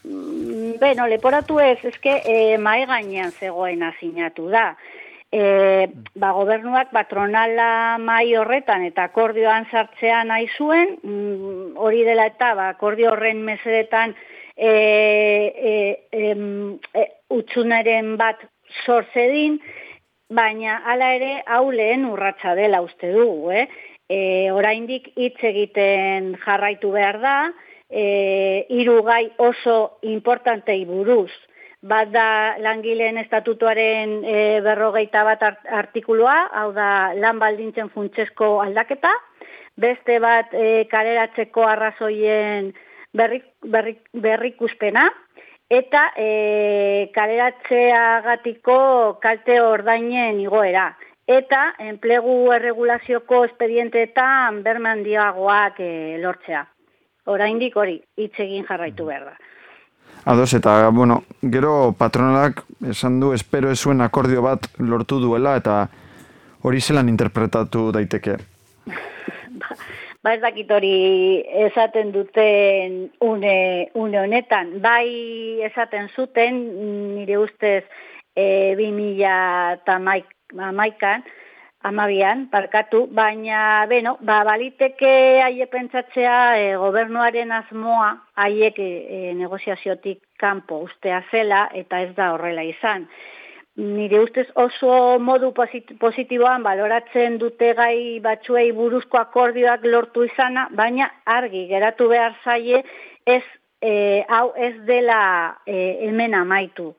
[0.04, 4.70] Mm, beno, leporatu ez, ezke e, mae gainean zegoen asinatu da
[5.32, 12.54] e, ba, gobernuak patronala mai horretan eta akordioan sartzea nahi zuen, mm, hori dela eta
[12.54, 14.14] ba, akordio horren mesedetan
[14.56, 14.70] e,
[15.72, 15.74] e,
[16.12, 17.06] e,
[17.36, 18.46] utxunaren bat
[18.84, 19.58] sortzedin,
[20.30, 23.66] baina hala ere hau lehen urratsa dela uste dugu, eh?
[24.08, 27.36] E, oraindik hitz egiten jarraitu behar da,
[27.90, 31.32] e, irugai oso importantei buruz,
[31.82, 35.42] bat da langileen estatutuaren e, berrogeita bat
[35.82, 39.12] artikulua, hau da lan baldintzen funtsesko aldaketa,
[39.76, 42.72] beste bat e, kaleratzeko arrazoien
[43.16, 45.08] berrik, berrik, berrikuspena,
[45.70, 48.78] eta e, kaleratzeagatiko
[49.22, 50.92] kalte ordainen igoera.
[51.26, 56.62] Eta enplegu erregulazioko espedienteetan berman diagoak e, lortzea.
[57.26, 59.34] Oraindik hori, hitz egin jarraitu behar da.
[60.30, 65.88] Ados, eta, bueno, gero patronalak esan du, espero ez zuen akordio bat lortu duela, eta
[66.62, 68.38] hori zelan interpretatu daiteke?
[69.60, 69.74] ba,
[70.22, 70.94] ba ez dakit hori
[71.66, 73.56] esaten duten une,
[73.94, 74.76] une honetan.
[74.82, 76.62] Bai esaten zuten,
[77.18, 77.82] nire ustez,
[78.36, 79.26] e, 2000
[79.80, 79.98] eta
[80.52, 81.24] maikan,
[81.86, 88.10] amabian, parkatu, baina, beno, ba, baliteke haie pentsatzea e, gobernuaren asmoa
[88.42, 93.06] haiek e, negoziaziotik kanpo ustea zela eta ez da horrela izan.
[93.76, 101.66] Nire ustez oso modu positiboan baloratzen dute gai batzuei buruzko akordioak lortu izana, baina argi
[101.68, 102.82] geratu behar zaie
[103.26, 103.42] ez,
[103.82, 105.20] e, hau ez dela
[105.66, 105.76] e,
[106.08, 106.94] hemen amaitu.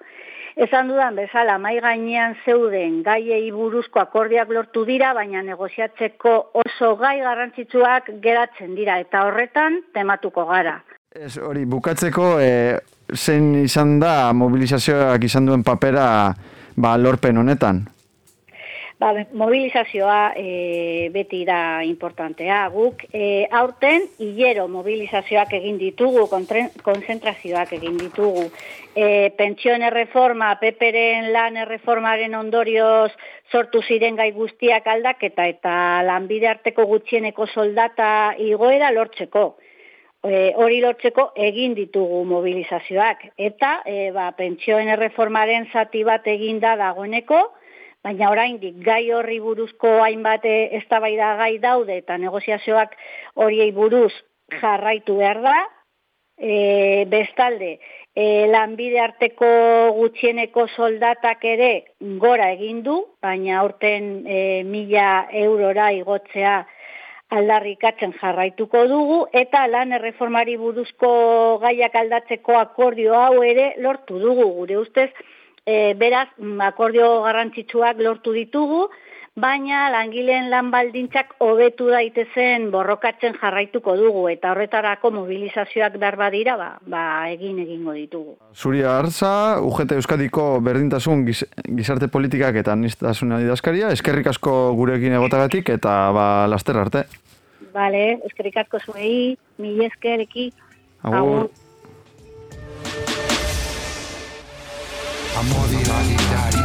[0.57, 6.31] Esan dudan bezala, mai gainean zeuden gaiei buruzko akordiak lortu dira, baina negoziatzeko
[6.63, 10.79] oso gai garrantzitsuak geratzen dira, eta horretan tematuko gara.
[11.13, 12.79] Ez hori, bukatzeko, e,
[13.13, 16.07] zein izan da mobilizazioak izan duen papera
[16.75, 17.83] ba, lorpen honetan?
[18.97, 22.63] Ba, mobilizazioa e, beti da importantea.
[22.73, 26.23] Guk e, aurten hilero mobilizazioak egin ditugu,
[26.81, 28.47] konzentrazioak egin ditugu.
[28.97, 33.11] E, pentsioen erreforma, peperen lan erreformaren ondorioz
[33.51, 35.75] sortu ziren gai guztiak aldaketa eta
[36.07, 38.09] lanbide arteko gutxieneko soldata
[38.41, 39.45] igoera lortzeko.
[40.25, 43.29] E, hori lortzeko egin ditugu mobilizazioak.
[43.37, 47.43] Eta e, ba, pentsioen erreformaren zati bat eginda dagoeneko,
[48.07, 52.95] baina oraindik gai horri buruzko hainbat eh, eztabaida gai daude eta negoziazioak
[53.43, 54.13] horiei buruz
[54.61, 55.57] jarraitu behar da.
[56.37, 57.79] E, bestalde,
[58.13, 59.47] e, lanbide arteko
[59.95, 61.69] gutxieneko soldatak ere
[62.21, 65.07] gora egin du, baina aurten e, mila
[65.39, 66.59] eurora igotzea
[67.33, 71.09] aldarrikatzen jarraituko dugu, eta lan erreformari buruzko
[71.65, 75.09] gaiak aldatzeko akordio hau ere lortu dugu, gure ustez,
[75.67, 78.85] E, beraz, mm, akordio garrantzitsuak lortu ditugu,
[79.37, 86.69] baina langileen lan baldintzak hobetu daitezen borrokatzen jarraituko dugu eta horretarako mobilizazioak behar badira, ba,
[86.87, 88.33] ba egin egingo ditugu.
[88.55, 95.99] Zuria Arza, UGT Euskadiko berdintasun gizarte politikak eta nistasuna idazkaria, eskerrik asko gurekin egotagatik eta
[96.15, 97.05] ba, laster arte.
[97.75, 100.49] Bale, eskerrik asko zuei, mil eskerreki.
[101.03, 101.17] Agur.
[101.19, 101.66] Agur.
[105.39, 106.56] amor y realidad.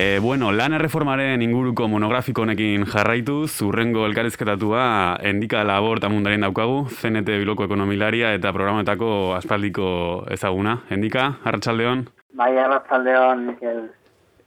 [0.00, 4.84] E, bueno, lan erreformaren inguruko monografiko honekin jarraitu, zurrengo elkarrizketatua
[5.28, 9.88] endika labor eta mundaren daukagu, CNT Biloko Ekonomilaria eta programetako aspaldiko
[10.32, 10.78] ezaguna.
[10.96, 12.06] Endika, Arratxaldeon?
[12.32, 13.82] Bai, Arratxaldeon, Mikel.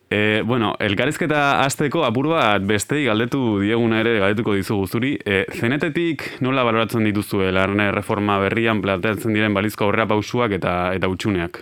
[0.09, 5.19] E, bueno, elkarrizketa azteko apur bat beste galdetu dieguna ere galdetuko dizu guzturi.
[5.21, 11.13] E, zenetetik nola baloratzen dituzue lan erreforma berrian planteatzen diren balizko aurrera pausuak eta, eta
[11.13, 11.61] utxuneak?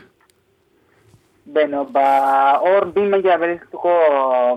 [1.52, 3.92] Beno, ba, hor bi maila bereztuko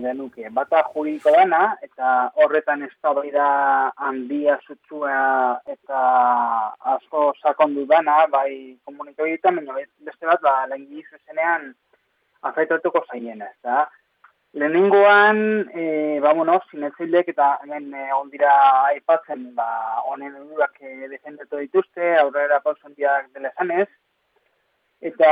[0.03, 0.45] genuke.
[0.59, 2.92] Bata juridiko dana, eta horretan ez
[3.34, 3.49] da
[3.97, 6.03] handia zutzua eta
[6.95, 9.74] asko sakondu dana, bai komunikoetan, baina
[10.07, 11.74] beste bat, ba, lehen gizu zenean
[12.42, 13.88] azaitatuko zaien ez, da?
[14.55, 18.55] Lehenengoan, e, ba, bueno, zinetzailek eta hemen e, ondira
[18.92, 19.66] aipatzen, ba,
[20.12, 23.88] honen edurak e, defendetu dituzte, aurrera pausen dela zanez,
[25.05, 25.31] Eta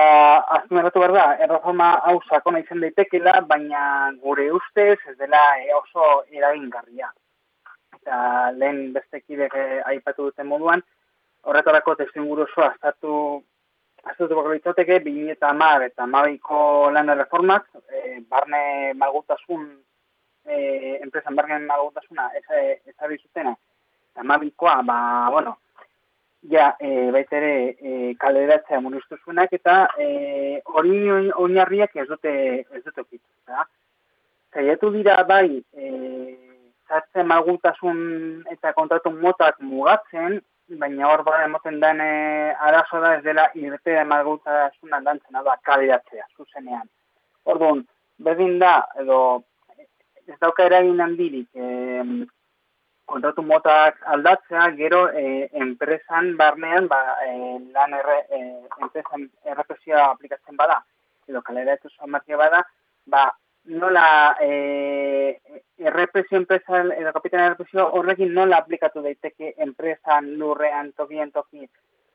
[0.55, 3.85] azten erratu behar da, erreforma hau sakona izan daitekela, baina
[4.21, 7.09] gure ustez ez dela e, oso eragingarria.
[7.97, 8.19] Eta
[8.59, 10.83] lehen bestekidek eh, aipatu duten moduan,
[11.49, 13.15] horretarako testu inguru osoa aztatu
[14.13, 15.01] aztatu bako litzateke,
[15.33, 19.67] eta amar eta amabiko lan erreformak, e, barne malgutasun,
[20.45, 22.45] e, enpresan barne malgutasuna ez,
[22.85, 23.57] ez zutena,
[24.13, 24.99] eta amabikoa, ba,
[25.31, 25.57] bueno,
[26.43, 32.33] ja, e, baita ere, e, kaleratzea murriztu zuenak, eta e, hori oinarriak ez dute,
[32.63, 33.27] ez dute okitu.
[34.53, 35.91] Zaiatu dira bai, e,
[36.89, 38.01] zartzen malgutasun
[38.53, 40.41] eta kontratu motak mugatzen,
[40.83, 42.11] baina hor bada emoten den e,
[42.69, 46.89] arazo da ez dela irte da malgutasuna dantzena da kaleratzea, zuzenean.
[47.45, 47.85] Orduan,
[48.19, 49.19] berdin da, edo
[50.27, 52.27] ez dauka eragin handirik, e,
[53.13, 57.33] kontratu motak aldatzea, gero e, enpresan barnean, ba, e,
[57.75, 58.41] lan erre, e,
[58.81, 60.81] enpresan errepresioa aplikatzen bada,
[61.29, 61.91] edo kalera etu
[62.41, 62.63] bada,
[63.07, 63.25] ba,
[63.65, 65.41] nola e,
[65.79, 71.69] errepresio enpresan, edo kapitan errepresio horrekin nola aplikatu daiteke enpresan lurrean tokien toki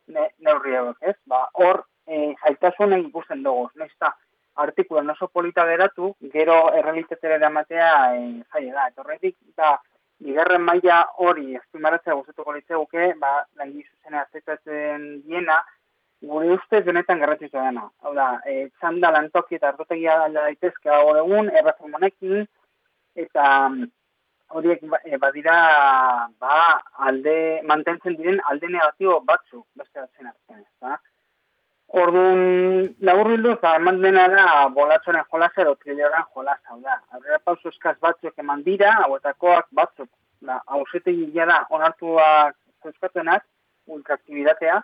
[0.07, 1.15] ne, neurri ez?
[1.25, 4.15] Ba, hor, e, zaitasunen ikusten dugu, nesta,
[4.55, 9.77] artikula oso polita geratu, gero errealitetera eramatea e, zaila da, eta horretik, da,
[10.23, 15.57] bigarren maila hori estimaratzea gustatuko litzeguke, ba langi zuzena aztekatzen diena
[16.21, 17.83] gure ustez benetan garrantzitsua dena.
[18.01, 22.47] Hau da, e, txanda lantoki eta hartotegia alda daitezke hau egun, erreformonekin,
[23.15, 23.91] eta mm,
[24.57, 25.57] horiek ba- e, badira
[26.39, 26.57] ba,
[27.09, 27.37] alde,
[27.69, 30.97] mantentzen diren alde negatibo batzuk, beste batzen artean, ezta?
[31.95, 32.41] Orduan,
[32.99, 36.97] labur bildu, eta eman dena da, bolatzoren jolasa edo trilloran jolasa, hau da.
[37.15, 40.09] Aurrera pauso eskaz batzuk eman dira, hauetakoak batzuk,
[40.41, 43.45] da, hausete da, onartuak euskatuenak,
[43.87, 44.81] ultraaktibidatea,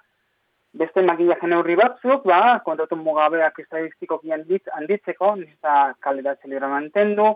[0.73, 7.33] beste makillaje neurri batzuk, ba, kontatu mugabeak estadistikoki handitz, handitzeko, nizta kaleratzen lira mantendu,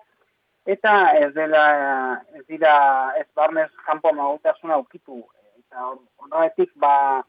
[0.66, 2.74] eta ez dela, ez dira,
[3.20, 5.26] ez barnez kanpo magutasuna ukitu.
[5.60, 5.92] Eta
[6.24, 7.24] horretik, ba,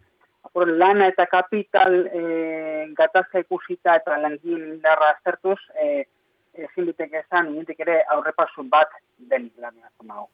[0.45, 2.23] apur, lana eta kapital e,
[2.99, 6.07] gatazka ikusita eta langin indarra aztertuz, e,
[6.59, 10.29] ezin ditek esan, ere aurrepasu bat den lana magu.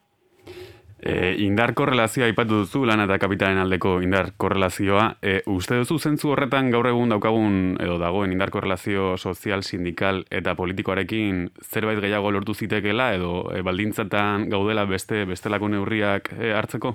[1.04, 5.18] E, indar korrelazioa aipatu duzu, lan eta kapitalen aldeko indar korrelazioa.
[5.20, 10.54] E, uste duzu zentzu horretan gaur egun daukagun edo dagoen indar korrelazio sozial, sindikal eta
[10.56, 16.94] politikoarekin zerbait gehiago lortu zitekela edo e, baldintzatan gaudela beste bestelako neurriak e, hartzeko?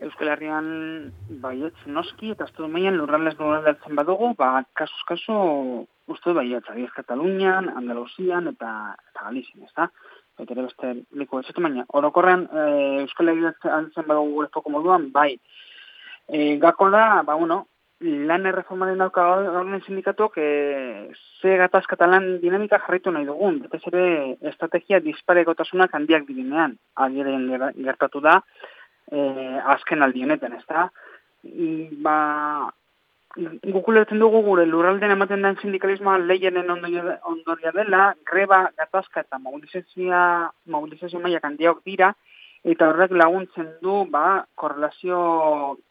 [0.00, 0.68] Euskal Herrian
[1.42, 5.34] baietz noski eta ez maian lurralez lurraldatzen badugu, ba, kasuz kasu
[6.08, 9.90] uste baietz, adiez Katalunian, Andalusian eta, eta Galizien, ez da?
[10.40, 12.62] eta ere beste liko ez baina orokorrean e,
[13.02, 15.34] Euskal Herriak antzen badugu gure foko moduan, bai.
[16.28, 17.66] E, gako da, ba, bueno,
[18.00, 20.48] lan erreformaren dauka gaurren sindikatuk e,
[21.40, 23.60] ze gatazkata lan dinamika jarraitu nahi dugun.
[23.66, 24.04] Betez ere
[24.52, 26.78] estrategia disparekotasunak handiak direnean.
[26.96, 28.40] Agiren gertatu da,
[29.10, 30.88] e, azken aldionetan, ez da?
[32.04, 32.16] Ba,
[33.36, 41.20] gukulertzen dugu gure lurralden ematen den sindikalismoa lehienen ondoria dela, greba, gatazka eta mobilizazioa, mobilizazio
[41.20, 42.14] maia handiak dira,
[42.64, 45.20] eta horrek laguntzen du ba, korrelazio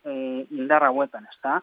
[0.05, 1.61] e, indarra huetan, ez da?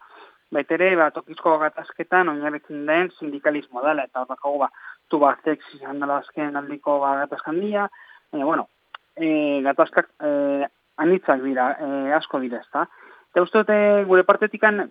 [0.52, 4.70] Baitere, ba, tokizko gatazketan oinarrekin den sindikalismo dela, eta horrek hau ba,
[5.10, 7.90] tu ba, zex izan dela azken aldiko ba, gatazkan baina,
[8.32, 8.68] bueno,
[9.16, 10.66] e, gatazkak e,
[10.96, 12.86] anitzak dira, e, asko dira, ez da?
[13.32, 13.78] Eta uste dute,
[14.08, 14.84] gure partetikan,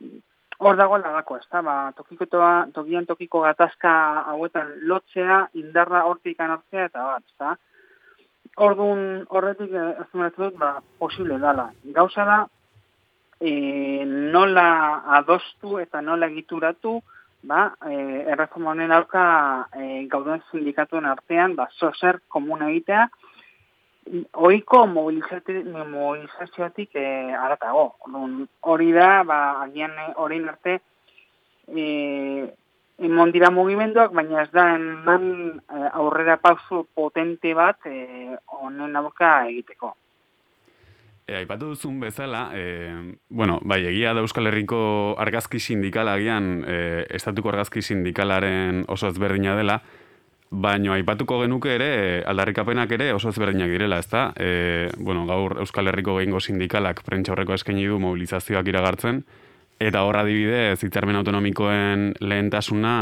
[0.57, 3.93] hor dago lagako, ez da, ba, tokiko toa, tokian tokiko gatazka
[4.33, 7.55] hauetan lotzea, indarra hortik anartzea, eta bat, ez da.
[8.65, 11.71] Orduan horretik eh, ez dut, ba, posible dala.
[11.97, 12.37] Gauza da,
[13.39, 16.99] e, nola adostu eta nola egituratu,
[17.43, 17.95] ba, e,
[18.33, 19.25] erreforma honen aurka
[19.75, 23.09] e, gauden sindikatuen artean, ba, zozer komuna egitea,
[24.33, 27.95] oiko mobilizazioatik e, aratago.
[28.61, 30.81] Hori da, ba, agian eh, hori arte,
[31.67, 32.53] e,
[33.01, 39.95] emon dira mugimenduak, baina ez da eman aurrera pausu potente bat honen e, aurka egiteko.
[41.25, 47.05] E, aipatu duzun bezala, e, bueno, bai, egia da Euskal Herriko argazki sindikala agian, e,
[47.17, 49.81] estatuko argazki sindikalaren oso ezberdina dela,
[50.51, 51.89] Baino aipatuko genuke ere,
[52.29, 54.27] aldarrikapenak ere oso ezberdinak direla, ezta?
[54.37, 59.23] E, bueno, gaur Euskal Herriko gehingo sindikalak prentsa horreko eskaini du mobilizazioak iragartzen,
[59.81, 62.95] eta horra adibidez hitzarmen autonomikoen lehentasuna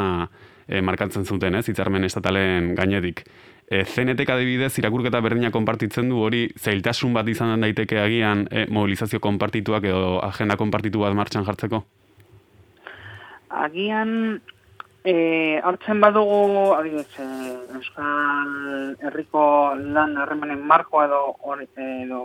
[0.67, 1.67] e, markatzen zuten, ez?
[1.69, 3.25] Hitzarmen estatalen gainetik.
[3.67, 9.19] E, zenetek adibidez irakurketa berdina konpartitzen du hori zailtasun bat izan daiteke agian e, mobilizazio
[9.23, 11.83] konpartituak edo agenda konpartitu bat martxan jartzeko?
[13.53, 14.41] Agian
[15.03, 17.25] E, hartzen badugu, adibidez, e,
[17.75, 18.51] Euskal
[19.03, 19.41] Herriko
[19.75, 22.21] lan harremanen marko edo hori, edo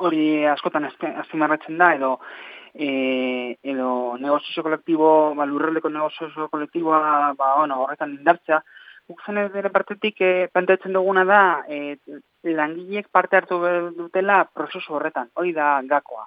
[0.00, 2.14] hori askotan azpimarratzen da, edo
[2.72, 3.90] e, edo
[4.22, 8.62] negozio kolektibo, ba, lurreleko negozio kolektiboa, ba, bueno, horretan indartzea,
[9.08, 9.28] guk
[9.60, 11.98] ere partetik e, pantatzen duguna da, e,
[12.56, 13.60] langileek parte hartu
[14.00, 16.24] dutela prozesu horretan, hori da gakoa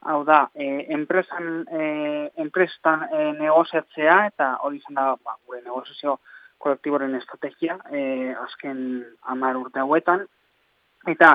[0.00, 6.18] hau da, e, enpresan, e, enprestan e, negoziatzea, eta hori izan da, ba, gure negoziazio
[6.58, 8.80] kolektiboren estrategia, e, azken
[9.34, 10.24] amar urte hauetan,
[11.06, 11.34] eta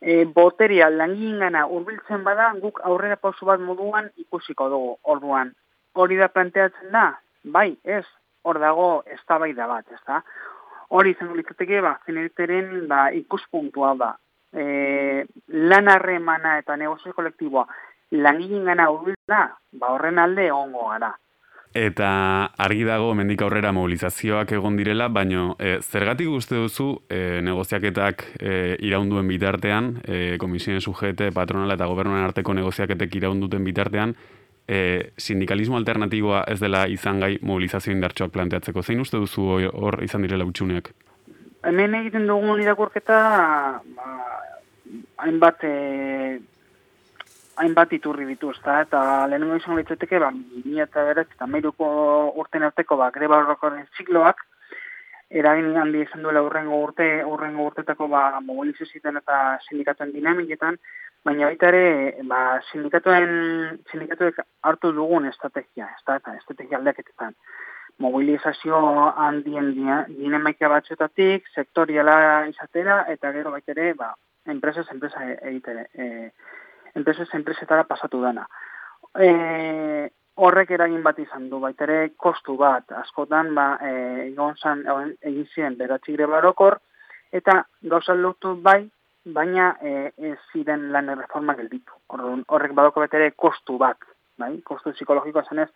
[0.00, 5.54] e, boteria langin gana urbiltzen bada, guk aurrera pausu bat moduan ikusiko dugu, orduan.
[5.94, 7.10] Hori da planteatzen da,
[7.44, 8.06] bai, ez,
[8.42, 10.22] hor dago ez da bai da bat, ez da.
[10.90, 14.14] Hori izango litzateke, ba, zeneriteren ba, ikuspuntua da,
[14.52, 17.66] e, lan harremana eta negozio kolektiboa
[18.10, 18.88] langilin gana
[19.28, 21.14] da, ba horren alde ongo gara.
[21.70, 28.24] Eta argi dago mendik aurrera mobilizazioak egon direla, baino e, zergatik uste duzu e, negoziaketak
[28.40, 34.16] e, iraunduen bitartean, e, komisioen sujete, patronala eta gobernuan arteko negoziaketek iraunduten bitartean,
[34.66, 38.82] e, sindikalismo alternatiboa ez dela izan gai mobilizazio indartxoak planteatzeko.
[38.82, 40.90] Zein uste duzu hor izan direla utxuneak?
[41.68, 43.18] Hemen egiten dugun irakurketa
[43.96, 44.08] ba,
[45.24, 45.74] hainbat e,
[47.60, 48.80] hainbat iturri ditu, ezta?
[48.86, 51.90] Eta lehenengo izan litzateke, ba, 2000 eta berat, eta meiruko
[52.40, 54.40] urten arteko, ba, greba horrekoren zikloak,
[55.30, 59.36] eragin handi izan duela urrengo urte, urrengo urtetako ba, mobilizazioetan eta
[59.68, 60.78] sindikatuen dinamiketan,
[61.24, 61.84] baina baita ere,
[62.30, 62.40] ba,
[62.72, 63.30] sindikatuen,
[63.92, 67.36] sindikatuek hartu dugun estrategia, ez eta estrategia aldaketetan.
[68.00, 68.78] Mobilizazio
[69.20, 69.74] handien
[70.08, 74.14] dinamika batzuetatik, sektoriala izatera, eta gero baita ere, ba,
[74.48, 76.30] enpresas, enpresa egitere, e,
[76.94, 78.46] enpresas, enpresetara pasatu dana.
[79.20, 79.28] E,
[80.40, 83.92] horrek eragin bat izan du, baitere kostu bat, askotan, ba, e,
[84.30, 84.86] egon zan,
[85.20, 86.80] egin ziren beratzi barokor,
[87.32, 88.88] eta gauza lotu bai,
[89.24, 91.92] baina e, ez ziren lan reforma gelditu.
[92.48, 93.98] Horrek badoko betere kostu bat,
[94.38, 94.54] bai?
[94.64, 95.68] kostu psikologikoa zenez,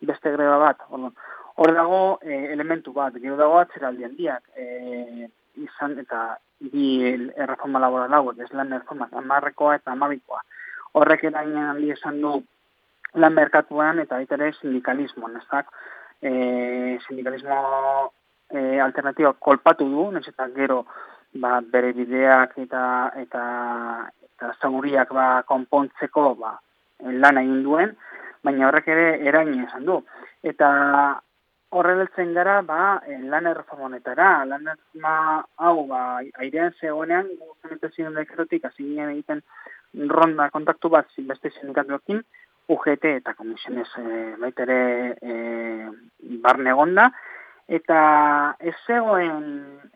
[0.00, 0.84] beste greba bat.
[0.90, 1.14] Orduan,
[1.56, 5.28] hor dago e, elementu bat, gero dago atzeraldian diak, e,
[5.60, 6.38] izan eta
[6.72, 10.42] bi erreforma laboral hauek, ez lan erreforma amarrekoa eta amabikoa.
[11.00, 12.40] Horrek eragin handi esan du
[13.14, 15.70] lan merkatuan eta baita ere sindikalismo, nezak?
[16.22, 17.60] E, sindikalismo
[18.50, 20.84] e, alternatiba kolpatu du, nez eta gero
[21.34, 22.84] ba, bere bideak eta
[23.22, 23.44] eta
[24.34, 26.54] eta zaguriak ba, konpontzeko ba,
[27.04, 27.96] lan egin duen,
[28.44, 30.00] baina horrek ere eragin esan du.
[30.42, 30.70] Eta
[31.70, 35.14] horreltzen gara, ba, eh, lan erreforma honetara, lan erreforma
[35.56, 36.02] hau, ba,
[36.42, 39.42] airean zegoenean, guzen eta ziren dekretik, ginen egiten
[40.10, 42.22] ronda kontaktu bat, beste sindikatuekin,
[42.70, 44.04] UGT eta komisionez e,
[44.38, 44.80] baitere
[45.20, 45.34] e,
[46.42, 47.08] barne gonda,
[47.66, 48.00] eta
[48.60, 49.48] ez zegoen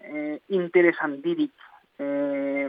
[0.02, 0.24] e,
[0.58, 1.54] interesan dirik
[1.98, 2.66] e,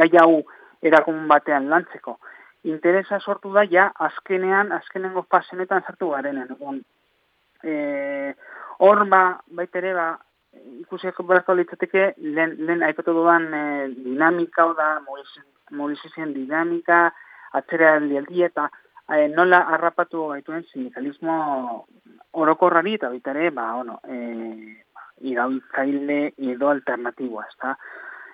[0.00, 0.42] gai hau
[0.82, 2.18] erakun batean lantzeko.
[2.66, 6.50] Interesa sortu da ja azkenean, azkenengo fasenetan sartu garenen,
[7.62, 8.34] e,
[8.78, 10.08] hor ba, baitere ba,
[10.82, 13.62] ikusiak berazko litzateke, lehen, lehen aipatu dudan e,
[14.04, 14.90] dinamika, da,
[15.70, 17.08] mobilizizien dinamika,
[17.58, 18.68] atzera aldi eta
[19.08, 21.86] e, nola harrapatu gaituen sindikalismo
[22.32, 24.84] orokorrari eta baita ba, bueno, e,
[25.20, 27.56] iraultzaile edo alternatiboa, ez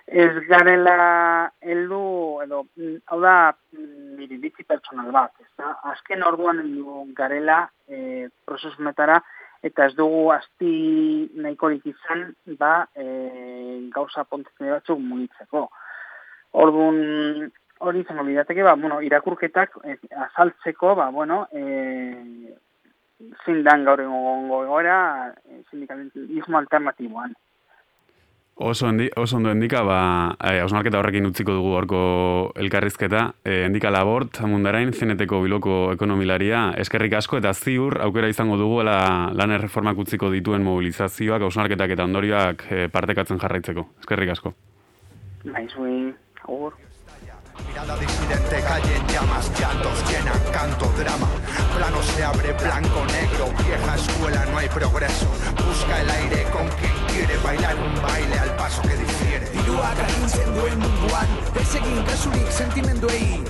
[0.05, 2.61] Ez garela heldu edo
[3.09, 5.71] hau da niri bitzi pertsonal bat, ez da?
[5.91, 9.17] Azken orduan heldu garela e, prozesumetara
[9.65, 10.73] eta ez dugu asti
[11.41, 12.27] nahikorik izan
[12.59, 13.05] ba e,
[13.95, 15.69] gauza pontzen batzuk mugitzeko.
[16.53, 17.49] Orduan
[17.79, 19.97] hori izango bidateke, ba, bueno, irakurketak e,
[20.27, 22.53] azaltzeko, ba, bueno, e,
[23.43, 24.99] zindan gaur egongo egoera
[25.49, 27.33] e, sindikalismo alternatiboan.
[28.57, 31.97] Oso, endi, oso ondo endika, ba, eh, ausnarketa horrekin utziko dugu horko
[32.55, 33.33] elkarrizketa.
[33.43, 38.95] Eh, endika labort, amundarain, zeneteko biloko ekonomilaria, eskerrik asko eta ziur, aukera izango dugu la,
[39.35, 43.89] lan erreformak utziko dituen mobilizazioak, ausnarketak eta ondorioak eh, partekatzen jarraitzeko.
[43.99, 44.55] Eskerrik asko.
[45.43, 46.13] Naizui,
[46.47, 46.84] agur.
[47.67, 51.27] Mirada disidente, calle en llamas, llantos llenan, canto, drama.
[51.75, 55.27] Plano se abre, blanco, negro, vieja escuela, no hay progreso.
[55.65, 59.49] Busca el aire con quien quiere bailar un baile al paso que difiere.
[59.51, 63.43] Dirua gaintzen duen munduan, ez egin kasurik sentimenduei.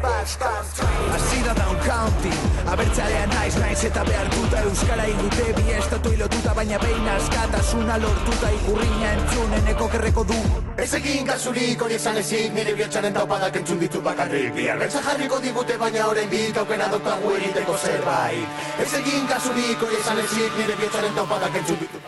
[0.00, 2.30] Asi da down county.
[2.70, 4.60] Abertzalea naiz naiz eta behartuta.
[4.62, 8.52] Euskara ingute bi estatu ilotuta Baina behin askatasuna lortuta.
[8.60, 10.38] Ikurriña entzuneneko kerreko du.
[10.78, 14.54] Ez egin kasurik hori esan ezik Nire biotxaren taupadak entzun ditu bakarrik.
[14.54, 18.64] Biar betza jarriko digute baina horrein bit Aukena daukagu egiteko zerbait.
[18.78, 21.98] Ez egin kasurik hori esan ezik Nire biotxaren taupadak entzun ditu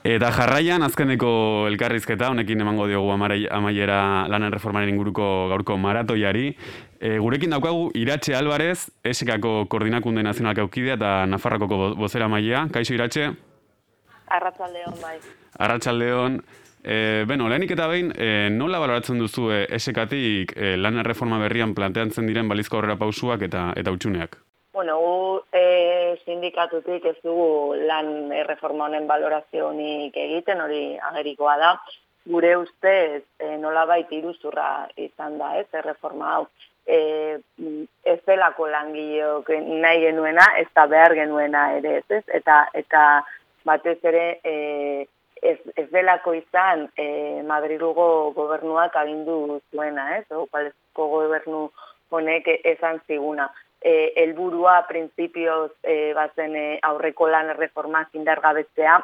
[0.00, 1.30] Eta jarraian, azkeneko
[1.68, 3.98] elkarrizketa, honekin emango diogu amaiera
[4.32, 6.54] lanen reformaren inguruko gaurko maratoiari.
[7.00, 12.66] E, gurekin daukagu Iratxe Alvarez, esekako koordinakunde nazionalak aukidea eta Nafarrakoko bozera maia.
[12.74, 13.30] Kaixo Iratxe?
[14.36, 15.14] Arratxaldeon, bai.
[15.64, 16.36] Arratxaldeon.
[16.84, 21.72] E, beno, lehenik eta behin, e, nola baloratzen duzu e, esekatik e, lanen reforma berrian
[21.76, 24.36] planteatzen diren balizko horrela pausuak eta eta utxuneak?
[24.76, 25.64] Bueno, gu e,
[26.26, 31.74] sindikatutik ez dugu lan erreforma honen valorazionik egiten, hori agerikoa da.
[32.28, 36.44] Gure ustez e, nola baita iruzurra izan da, ez, erreforma hau.
[36.90, 37.38] E,
[38.02, 39.50] ez delako langileok
[39.82, 43.02] nahi genuena, ez da behar genuena ere, ez, Eta, eta
[43.64, 44.54] batez ere e,
[45.42, 47.06] ez, ez delako izan e,
[47.46, 50.48] Madrilugo gobernuak agindu zuena, ez, o,
[50.98, 51.68] gobernu
[52.10, 53.48] honek esan ziguna.
[53.80, 58.98] E, elburua printzipioz e, bazen e, aurreko lan erreformak indargabetzea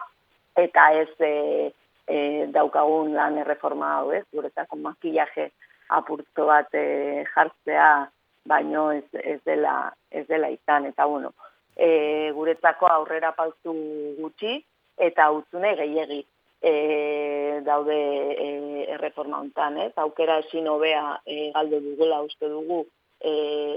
[0.60, 1.70] eta ez e,
[2.04, 2.18] e,
[2.52, 5.48] daukagun lan erreforma hau ez, guretako makillaje
[5.88, 8.08] apurtzo bat e, jartzea
[8.46, 11.32] baino ez, ez, dela, ez dela izan eta bueno,
[11.76, 13.74] e, guretzako aurrera pauzu
[14.20, 14.58] gutxi
[14.96, 16.24] eta utzune gehiegi.
[16.66, 18.46] e, daude e,
[18.94, 19.92] erreforma hontan, ez?
[20.00, 22.80] Aukera ezin hobea e, galdu dugula uste dugu
[23.20, 23.32] e,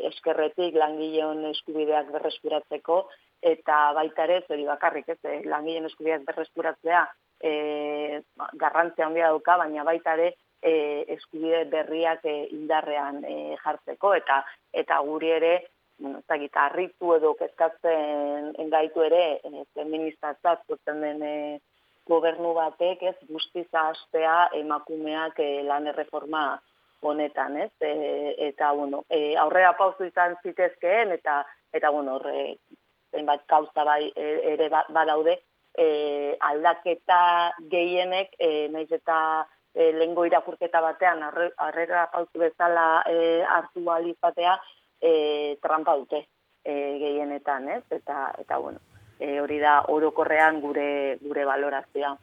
[0.09, 3.01] eskerretik langileon eskubideak berreskuratzeko
[3.51, 5.19] eta baita ere zeri bakarrik, ez?
[5.45, 7.03] Langileon eskubideak berreskuratzea
[7.43, 7.51] e,
[8.63, 14.43] garrantzia handia dauka, baina baita ere e, eskubide berriak e, indarrean e, jartzeko eta
[14.73, 15.53] eta guri ere
[15.99, 21.59] bueno, eta harritu edo kezkatzen engaitu ere e, feministatzat den e,
[22.09, 26.59] gobernu batek ez guztiza astea emakumeak e, lan erreforma
[27.01, 27.71] honetan, ez?
[27.79, 31.43] E, eta bueno, e, aurrera pauzu izan zitezkeen eta
[31.73, 32.57] eta bueno, horre
[33.11, 35.37] zenbait kauza bai e, ere ba, badaude,
[35.77, 37.21] e, aldaketa
[37.71, 39.19] gehienek e, naiz eta
[39.79, 44.57] e, lengo irakurketa batean arrera pauzu bezala e, hartu balizatea
[45.01, 45.11] e,
[45.63, 46.25] trampa dute
[46.63, 47.83] e, gehienetan, ez?
[47.95, 48.83] Eta eta bueno,
[49.19, 50.89] e, hori da orokorrean gure
[51.23, 52.17] gure valorazioa.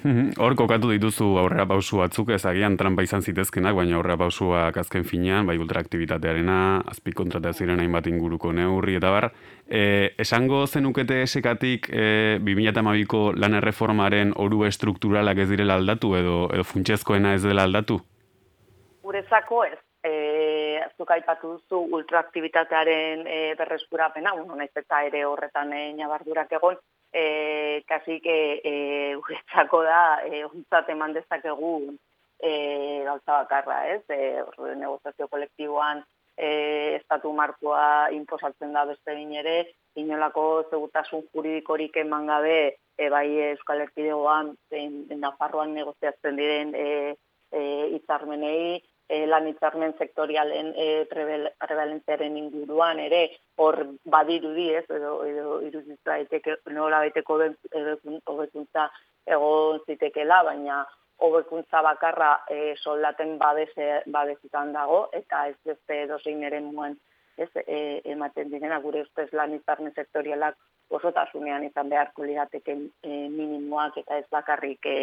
[0.00, 5.04] Hor kokatu dituzu aurrera pausu batzuk, ez agian trampa izan zitezkenak, baina aurrera pausuak azken
[5.04, 6.56] finean, bai ultraaktivitatearena,
[6.88, 9.28] azpi kontratazioaren hainbat inguruko neurri, eta bar,
[9.68, 9.82] e,
[10.24, 17.34] esango zenukete esekatik e, 2008ko lan erreformaren oru estrukturalak ez direla aldatu, edo, edo funtsezkoena
[17.36, 18.00] ez dela aldatu?
[19.04, 25.90] Gurezako ez, e, zuk aipatu duzu ultraaktibitatearen e, berreskurapena, bueno, naiz eta ere horretan e,
[26.00, 26.80] nabardurak egon,
[27.12, 28.74] e, kasik e, e,
[29.16, 31.74] uretzako da, e, ontzat eman dezakegu
[32.38, 34.02] e, gauza bakarra, ez?
[34.08, 34.42] E,
[34.78, 36.02] negozazio kolektiboan
[36.36, 39.56] e, estatu markoa imposatzen da beste bine ere,
[40.00, 42.60] inolako segutasun juridikorik eman gabe,
[42.96, 44.54] e, bai Euskal Erkidegoan,
[45.20, 47.16] Nafarroan negoziatzen diren e,
[47.52, 47.60] e,
[47.98, 48.80] itzarmenei,
[49.10, 53.22] e, lan hitzarmen sektorialen e, prevalentziaren inguruan ere
[53.64, 53.80] hor
[54.14, 57.38] badirudi ez edo edo iruditza daiteke nola baiteko
[58.32, 58.88] hobetuntza
[59.36, 60.80] egon zitekela baina
[61.26, 66.96] hobekuntza bakarra e, soldaten babese babezitan dago eta ez beste dozein ere muen
[67.36, 70.56] ez e, ematen direna gure ustez lan hitzarmen sektorialak
[70.96, 74.98] osotasunean izan beharko lirateke e, minimoak eta ez bakarrik e,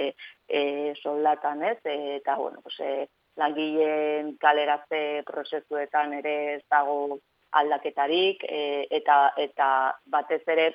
[0.47, 0.61] e,
[1.03, 7.19] soldatan ez e, eta bueno pues, e, langileen kaleratze prozesuetan ere ez dago
[7.57, 8.61] aldaketarik e,
[8.99, 9.69] eta eta
[10.11, 10.67] batez ere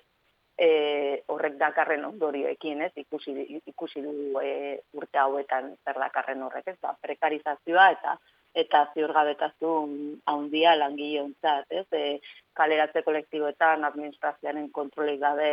[0.57, 2.93] e, horrek dakarren ondorioekin, ez?
[3.05, 3.35] Ikusi
[3.67, 6.79] ikusi du e, urte hauetan zer dakarren horrek, ez?
[6.81, 8.17] Ba, prekarizazioa eta
[8.63, 9.93] eta ziurgabetasun
[10.29, 11.87] handia langileontzat, ez?
[11.93, 12.19] E,
[12.59, 15.53] kaleratze kolektiboetan administrazioaren kontrolik gabe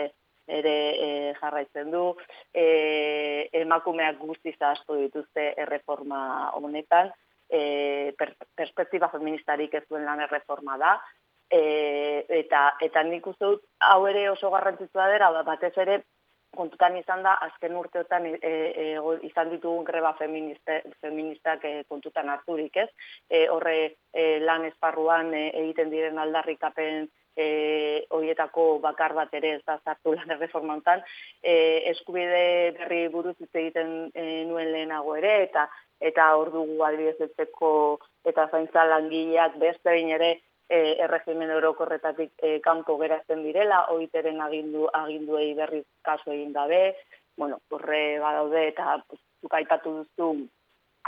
[0.49, 1.07] ere e,
[1.39, 2.03] jarraitzen du.
[2.53, 2.65] E,
[3.61, 6.21] emakumeak guztiz asko dituzte erreforma
[6.57, 7.13] honetan,
[7.49, 10.93] e, per, perspektiba feministarik ez duen lan erreforma da,
[11.49, 16.01] e, eta, eta nik uste dut hau ere oso garrantzitsua dira, ba, batez ere
[16.55, 18.85] kontutan izan da, azken urteotan e, e,
[19.27, 22.89] izan ditugun greba feministe, feministak e, kontutan harturik ez,
[23.29, 23.77] e, horre
[24.13, 30.15] e, lan esparruan e, egiten diren aldarrikapen e, horietako bakar bat ere ez da zartu
[30.15, 31.03] lan erreformantan,
[31.43, 31.53] e,
[31.91, 35.69] eskubide berri buruz hitz egiten e, nuen lehenago ere, eta
[35.99, 37.71] eta hor dugu adibidezeko
[38.29, 40.29] eta zaintza langileak beste bain ere
[40.69, 46.95] e, erregimen orokorretatik e, kanpo geratzen direla, oiteren agindu, aginduei berriz kaso egin dabe,
[47.37, 48.99] bueno, horre badaude eta
[49.41, 50.31] zuk aipatu duzu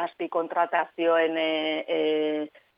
[0.02, 1.52] azpi kontratazioen e,
[1.88, 2.00] e,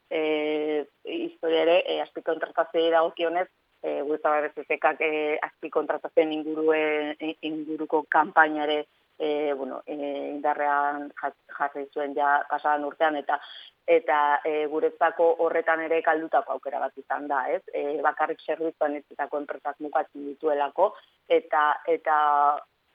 [0.10, 3.48] e, historia ere, e, azpi kontratazioa dagokionez,
[3.84, 8.86] e, gueta barrezekak e, azpi kontratazioen ingurue, inguruko kampainare
[9.18, 9.96] e, bueno, e,
[10.34, 11.12] indarrean
[11.58, 13.40] jarri zuen ja pasadan urtean, eta
[13.86, 17.62] eta e, guretzako horretan ere kaldutako aukera bat izan da, ez?
[17.74, 20.94] E, bakarrik zerbitzuan ez eta kontratak mukatzen dituelako,
[21.28, 22.16] eta, eta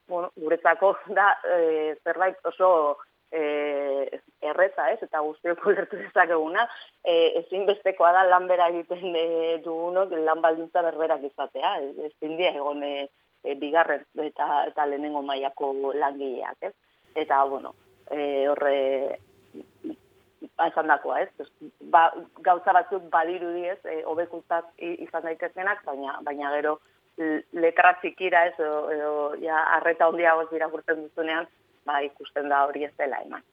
[0.09, 2.70] bueno, guretzako da e, zerbait oso
[3.32, 6.64] e, erreza, ez, eta guztiok ulertu dezakeguna,
[7.05, 9.26] e, ezinbestekoa da lan bera egiten e,
[9.64, 13.09] dugunok lan baldintza berberak izatea, ez, ezin egon e,
[13.44, 16.74] e, bigarren eta, eta lehenengo mailako langileak, ez?
[17.18, 17.74] Eta, bueno,
[18.10, 18.76] e, horre
[20.68, 21.48] esan dakoa, ez?
[21.92, 22.09] Ba,
[22.44, 26.78] gauza batzuk badirudi ez, e, hobekuntzak izan daitezkenak, baina, baina gero
[27.59, 28.55] letra txikira ez,
[28.94, 31.48] edo, ja, arreta ondiagoz irakurtzen duzunean,
[31.89, 33.44] ba, ikusten da hori ez dela eman.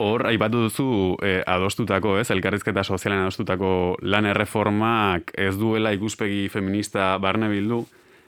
[0.00, 0.90] Hor, aipatu duzu
[1.20, 7.82] eh, adostutako, ez, elkarrizketa sozialen adostutako lan erreformak ez duela ikuspegi feminista barne bildu,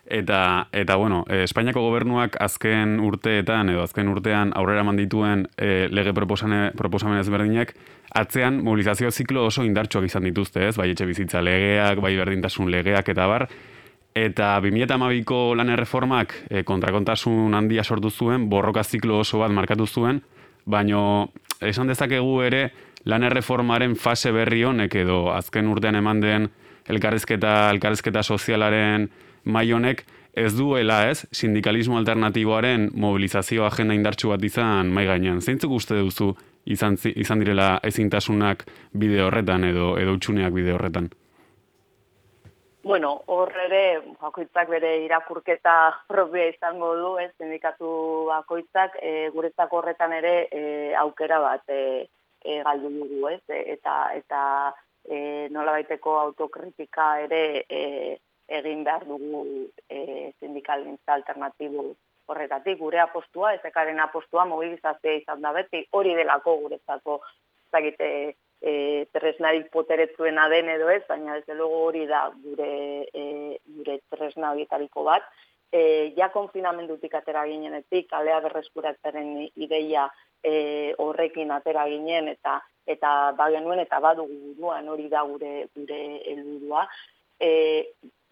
[0.05, 6.13] eta, eta bueno, eh, Espainiako gobernuak azken urteetan, edo azken urtean aurrera mandituen eh, lege
[6.13, 7.73] proposamen ezberdinak,
[8.21, 13.09] atzean mobilizazio ziklo oso indartsuak izan dituzte, ez, bai etxe bizitza legeak, bai berdintasun legeak,
[13.15, 13.49] eta bar,
[14.15, 20.21] Eta 2008ko lan erreformak e, kontrakontasun handia sortu zuen, borroka ziklo oso bat markatu zuen,
[20.67, 21.31] baino
[21.61, 22.67] esan dezakegu ere
[23.09, 26.51] lan erreformaren fase berri honek edo azken urtean eman den
[26.93, 29.09] elkarrizketa, elkarrizketa sozialaren
[29.45, 35.41] mai honek ez duela ez, sindikalismo alternatiboaren mobilizazio agenda indartsu bat izan mai gainean.
[35.41, 36.33] Zeintzuk uste duzu
[36.65, 41.11] izan, izan direla ezintasunak bide horretan edo edo utxuneak bide horretan?
[42.85, 45.75] Bueno, hor ere, bakoitzak bere irakurketa
[46.09, 47.91] propia izango du, ez, sindikatu
[48.27, 50.63] bakoitzak, e, guretzako horretan ere e,
[50.99, 52.09] aukera bat e,
[52.43, 54.43] e, galdu dugu, ez, e, eta, eta
[55.07, 58.19] e, nola baiteko autokritika ere e,
[58.59, 59.45] egin behar dugu
[59.89, 61.93] e, sindikalintza alternatibu
[62.27, 62.81] horretatik.
[62.83, 67.21] Gure apostua, ezekaren apostua mobilizazioa izan da beti, hori delako guretzako
[67.71, 68.09] zagite
[68.63, 72.73] e, tresnarik poteretzuena den edo ez, baina ez dugu hori da gure,
[73.13, 75.27] e, gure tresna horietariko bat.
[75.73, 80.07] E, ja konfinamendutik atera ginenetik, alea berreskuratzaren ideia
[80.43, 86.83] e, horrekin atera ginen eta eta bagenuen eta badugu buruan hori da gure gure helburua
[87.39, 87.51] e,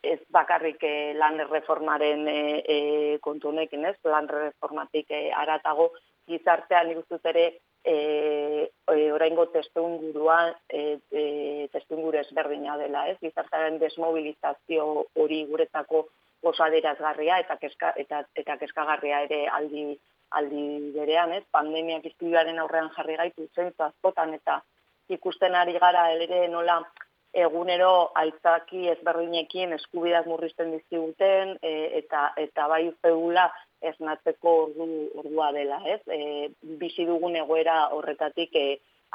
[0.02, 2.40] ez bakarrik e, lan reformaren e,
[2.74, 2.78] e,
[3.23, 5.90] kontu honekin ez lan reformatik e, aratago
[6.27, 7.47] gizartean ikustut ere
[7.85, 13.16] e, e, oraingo testuinguruan e, e, testuinguru ezberdina dela ez?
[13.20, 16.07] Gizartearen desmobilizazio hori guretzako
[16.43, 19.93] oso aderazgarria eta keska, eta eta keskagarria ere aldi
[20.31, 24.61] aldi berean, ez, pandemiak iztibaren aurrean jarri gaitu zentzu askotan, eta
[25.11, 26.77] ikusten ari gara ere nola
[27.35, 33.48] egunero aitzaki ezberdinekin eskubidak murrizten dizkiguten e, eta eta bai ufegula
[33.81, 34.86] ez natzeko ordu,
[35.23, 36.01] ordua dela, ez?
[36.07, 36.48] E,
[36.81, 38.66] bizi dugun egoera horretatik e,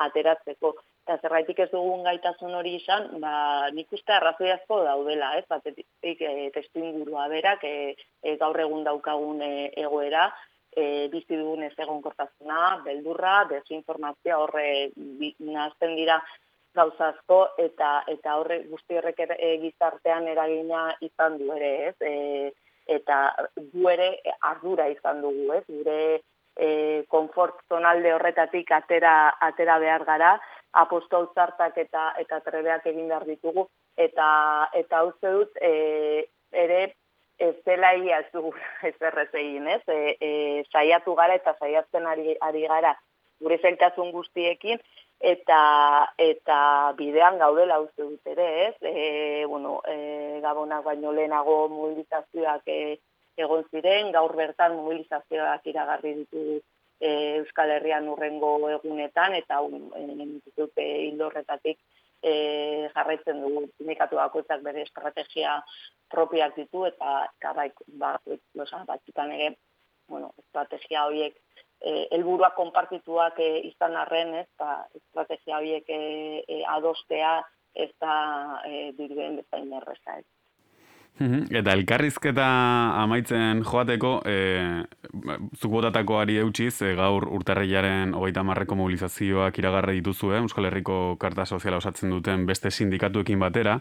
[0.08, 0.74] ateratzeko.
[1.06, 5.46] Eta zerraitik ez dugun gaitasun hori izan, ba, nik uste arrazoi asko daudela, ez?
[5.50, 7.94] Batetik e, testu ingurua berak, e,
[8.24, 9.54] e, gaur egun daukagun e,
[9.86, 10.32] egoera,
[10.76, 14.68] e, bizi dugun ez egon kortazuna, beldurra, desinformazioa horre
[15.40, 16.20] nazten dira
[16.76, 21.96] gauzazko eta eta horre guzti horrek e, gizartean eragina izan du ere, ez?
[22.02, 22.52] E,
[22.86, 23.20] eta
[23.74, 24.10] gu ere
[24.42, 25.64] ardura izan dugu, ez?
[25.68, 26.00] Gure
[26.56, 29.16] e, konfort zonalde horretatik atera
[29.48, 30.36] atera behar gara,
[30.74, 33.68] aposto zartak eta eta trebeak egin behar ditugu
[33.98, 34.28] eta
[34.74, 36.82] eta uste dut e, ere
[37.40, 38.54] ez dela ia ez dugu
[38.90, 39.82] ez errez egin, ez?
[39.88, 40.30] E, e,
[40.72, 42.96] saiatu gara eta saiatzen ari, ari gara
[43.40, 44.80] gure zeltasun guztiekin,
[45.20, 48.76] eta eta bidean gaudela uste dut ere, ez?
[48.82, 53.00] E, bueno, e, gabonak baino lehenago mobilizazioak e,
[53.38, 56.46] egon ziren, gaur bertan mobilizazioak iragarri ditu
[57.00, 57.10] e,
[57.40, 61.80] Euskal Herrian urrengo egunetan, eta un, e, hildorretatik
[62.26, 63.66] e, jarraitzen dugu.
[63.78, 65.60] Sindikatu bakoitzak bere estrategia
[66.12, 66.86] propiak ditu.
[66.90, 67.70] Eta eta bai
[68.02, 68.18] ba
[68.92, 69.56] batzutan ere
[70.08, 71.38] bueno estrategia horiek
[71.86, 76.00] eh helburuak konpartituak e, izan arren ez ba estrategia horiek e,
[76.48, 77.36] e, adostea
[77.76, 78.16] ez da
[78.66, 80.26] eh diruen bezain erresa ez
[81.16, 82.46] Eta elkarrizketa
[83.00, 84.84] amaitzen joateko, e,
[85.56, 90.42] zuk botatako ari eutxiz, e, gaur urtarrilaren hogeita marreko mobilizazioak iragarre dituzu, eh?
[90.44, 93.78] Euskal Herriko Karta Soziala osatzen duten beste sindikatuekin batera,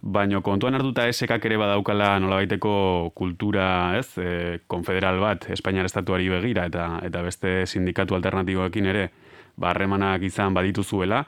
[0.00, 6.66] baino kontuan hartuta esekak ere badaukala nolabaiteko kultura, ez, e, konfederal bat, Espainiar Estatuari begira,
[6.70, 9.10] eta eta beste sindikatu alternatiboekin ere,
[9.58, 11.24] barremanak izan badituzuela,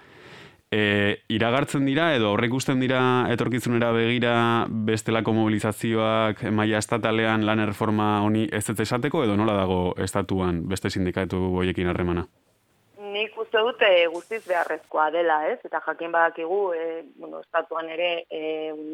[0.70, 3.00] E, iragartzen dira edo horrek usten dira
[3.34, 4.34] etorkizunera begira
[4.86, 10.94] bestelako mobilizazioak maila estatalean lan erreforma honi ez ez esateko edo nola dago estatuan beste
[10.94, 12.28] sindikatu boiekin harremana?
[13.10, 15.58] Nik uste dute guztiz beharrezkoa dela, ez?
[15.64, 16.84] Eta jakin badakigu, e,
[17.16, 18.42] bueno, estatuan ere e,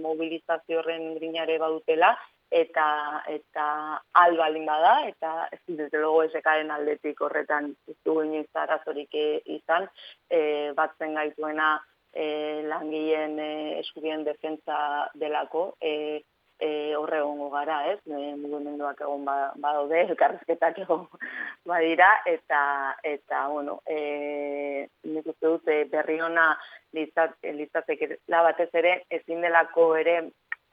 [0.03, 2.15] mobilizazio horren grinare badutela,
[2.51, 3.67] eta eta
[4.13, 9.11] al balin bada eta ez desde luego esekaren aldetik horretan ez du inoiz arazorik
[9.45, 9.89] izan
[10.31, 11.83] e, batzen gaituena
[12.13, 16.23] e, langileen e, eskubien defentsa delako e,
[16.59, 17.99] e, horre egongo gara, ez?
[18.07, 21.07] E, mugimenduak egon ba, badaude, elkarrezketak egon
[21.71, 22.61] badira, eta,
[23.05, 26.51] eta bueno, e, nik uste dute berri ona
[26.97, 30.21] lizatek la batez ere, ezin delako ere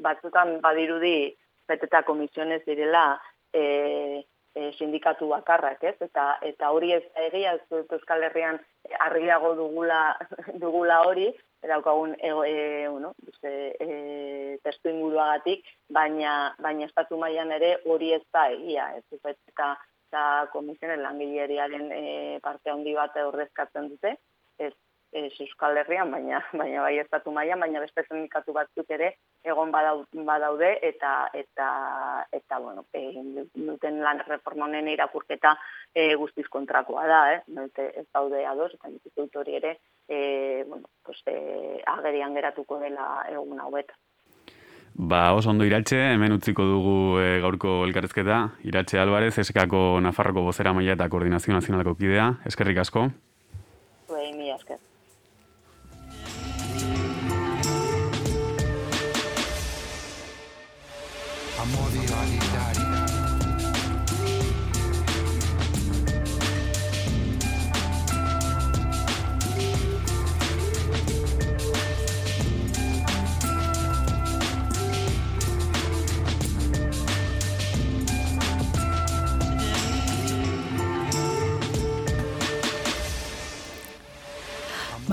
[0.04, 1.34] batzutan badirudi
[1.68, 3.20] beteta komisiones direla
[3.54, 4.24] e,
[4.56, 5.96] e, sindikatu bakarrak, ez?
[6.02, 8.60] Eta eta hori ez egia ez Euskal Herrian
[9.00, 10.02] argiago dugula
[10.64, 11.32] dugula hori,
[11.68, 18.24] daukagun e, e, bueno, e, e, testu inguruagatik, baina baina estatu mailan ere hori ez
[18.34, 19.04] da egia, ez?
[19.20, 19.74] Eta
[20.14, 20.24] eta
[20.54, 22.04] komisionen langileriaren e,
[22.44, 24.18] parte handi bat ordezkatzen dute,
[24.62, 24.74] ez
[25.14, 29.14] ez Euskal Herrian, baina baina bai estatu mailan, baina beste sindikatu batzuk ere
[29.44, 31.68] egon badaude eta eta
[32.32, 33.12] eta bueno, e,
[33.54, 35.56] duten lan reforma honen irakurketa
[35.94, 37.42] e, guztiz kontrakoa da, eh?
[37.84, 39.78] Ez daude ados eta dut hori ere,
[40.08, 43.98] e, bueno, pues, e, agerian geratuko dela egun hauetan.
[44.94, 48.40] Ba, oso ondo iratxe, hemen utziko dugu e, gaurko elkarrezketa.
[48.70, 52.30] Iratxe Alvarez, eskako Nafarroko bozera maila eta koordinazio nazionaleko kidea.
[52.46, 53.08] Eskerrik asko.
[54.06, 54.93] Zuei, mi esker.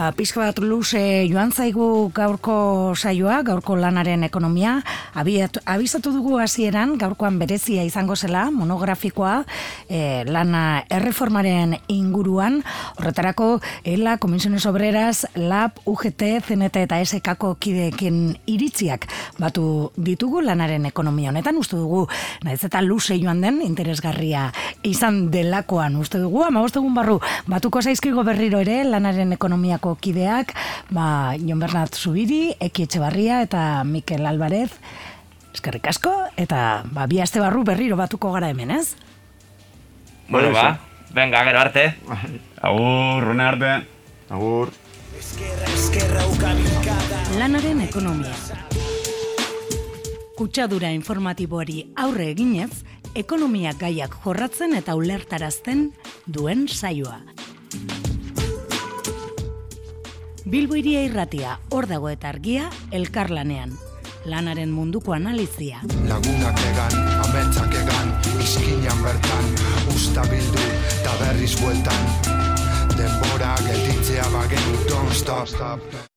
[0.00, 4.78] Ba, pizka bat luze joan zaigu gaurko saioa, gaurko lanaren ekonomia.
[5.12, 9.42] Abiat, abizatu dugu hasieran gaurkoan berezia izango zela, monografikoa,
[9.92, 12.62] e, lana erreformaren inguruan.
[12.96, 13.50] Horretarako,
[13.84, 19.04] ELA, Komisiones Obreras, LAB, UGT, CNT eta SKko kideekin iritziak
[19.36, 21.60] batu ditugu lanaren ekonomia honetan.
[21.60, 22.06] Uste dugu,
[22.48, 24.48] naiz eta luze joan den, interesgarria
[24.80, 26.46] izan delakoan uste dugu.
[26.48, 27.20] Ama egun barru,
[27.52, 30.54] batuko zaizkigo berriro ere lanaren ekonomia Elkarteko kideak,
[30.90, 34.70] ba, Jon Bernat Zubiri, Eki Etxebarria eta Mikel Alvarez,
[35.54, 38.94] eskerrik asko, eta ba, bi aste barru berriro batuko gara hemen, ez?
[40.28, 40.78] Bueno, ba,
[41.12, 41.94] venga, gero arte.
[42.62, 43.86] Agur, rune arte.
[44.30, 44.70] Agur.
[47.38, 48.34] Lanaren ekonomia.
[50.36, 52.84] Kutsadura informatiboari aurre eginez,
[53.14, 55.90] ekonomia gaiak jorratzen eta ulertarazten
[56.26, 57.20] duen saioa.
[60.50, 63.76] Bilbo iria irratia, hor dago eta argia, elkarlanean.
[64.26, 65.78] Lanaren munduko analizia.
[66.08, 66.98] Lagunak egan,
[67.28, 68.10] ametsak egan,
[68.42, 69.54] izkinan bertan,
[69.94, 70.68] usta bildu,
[70.98, 72.12] eta berriz bueltan.
[72.98, 76.09] Denbora gelditzea bagen, don't stop.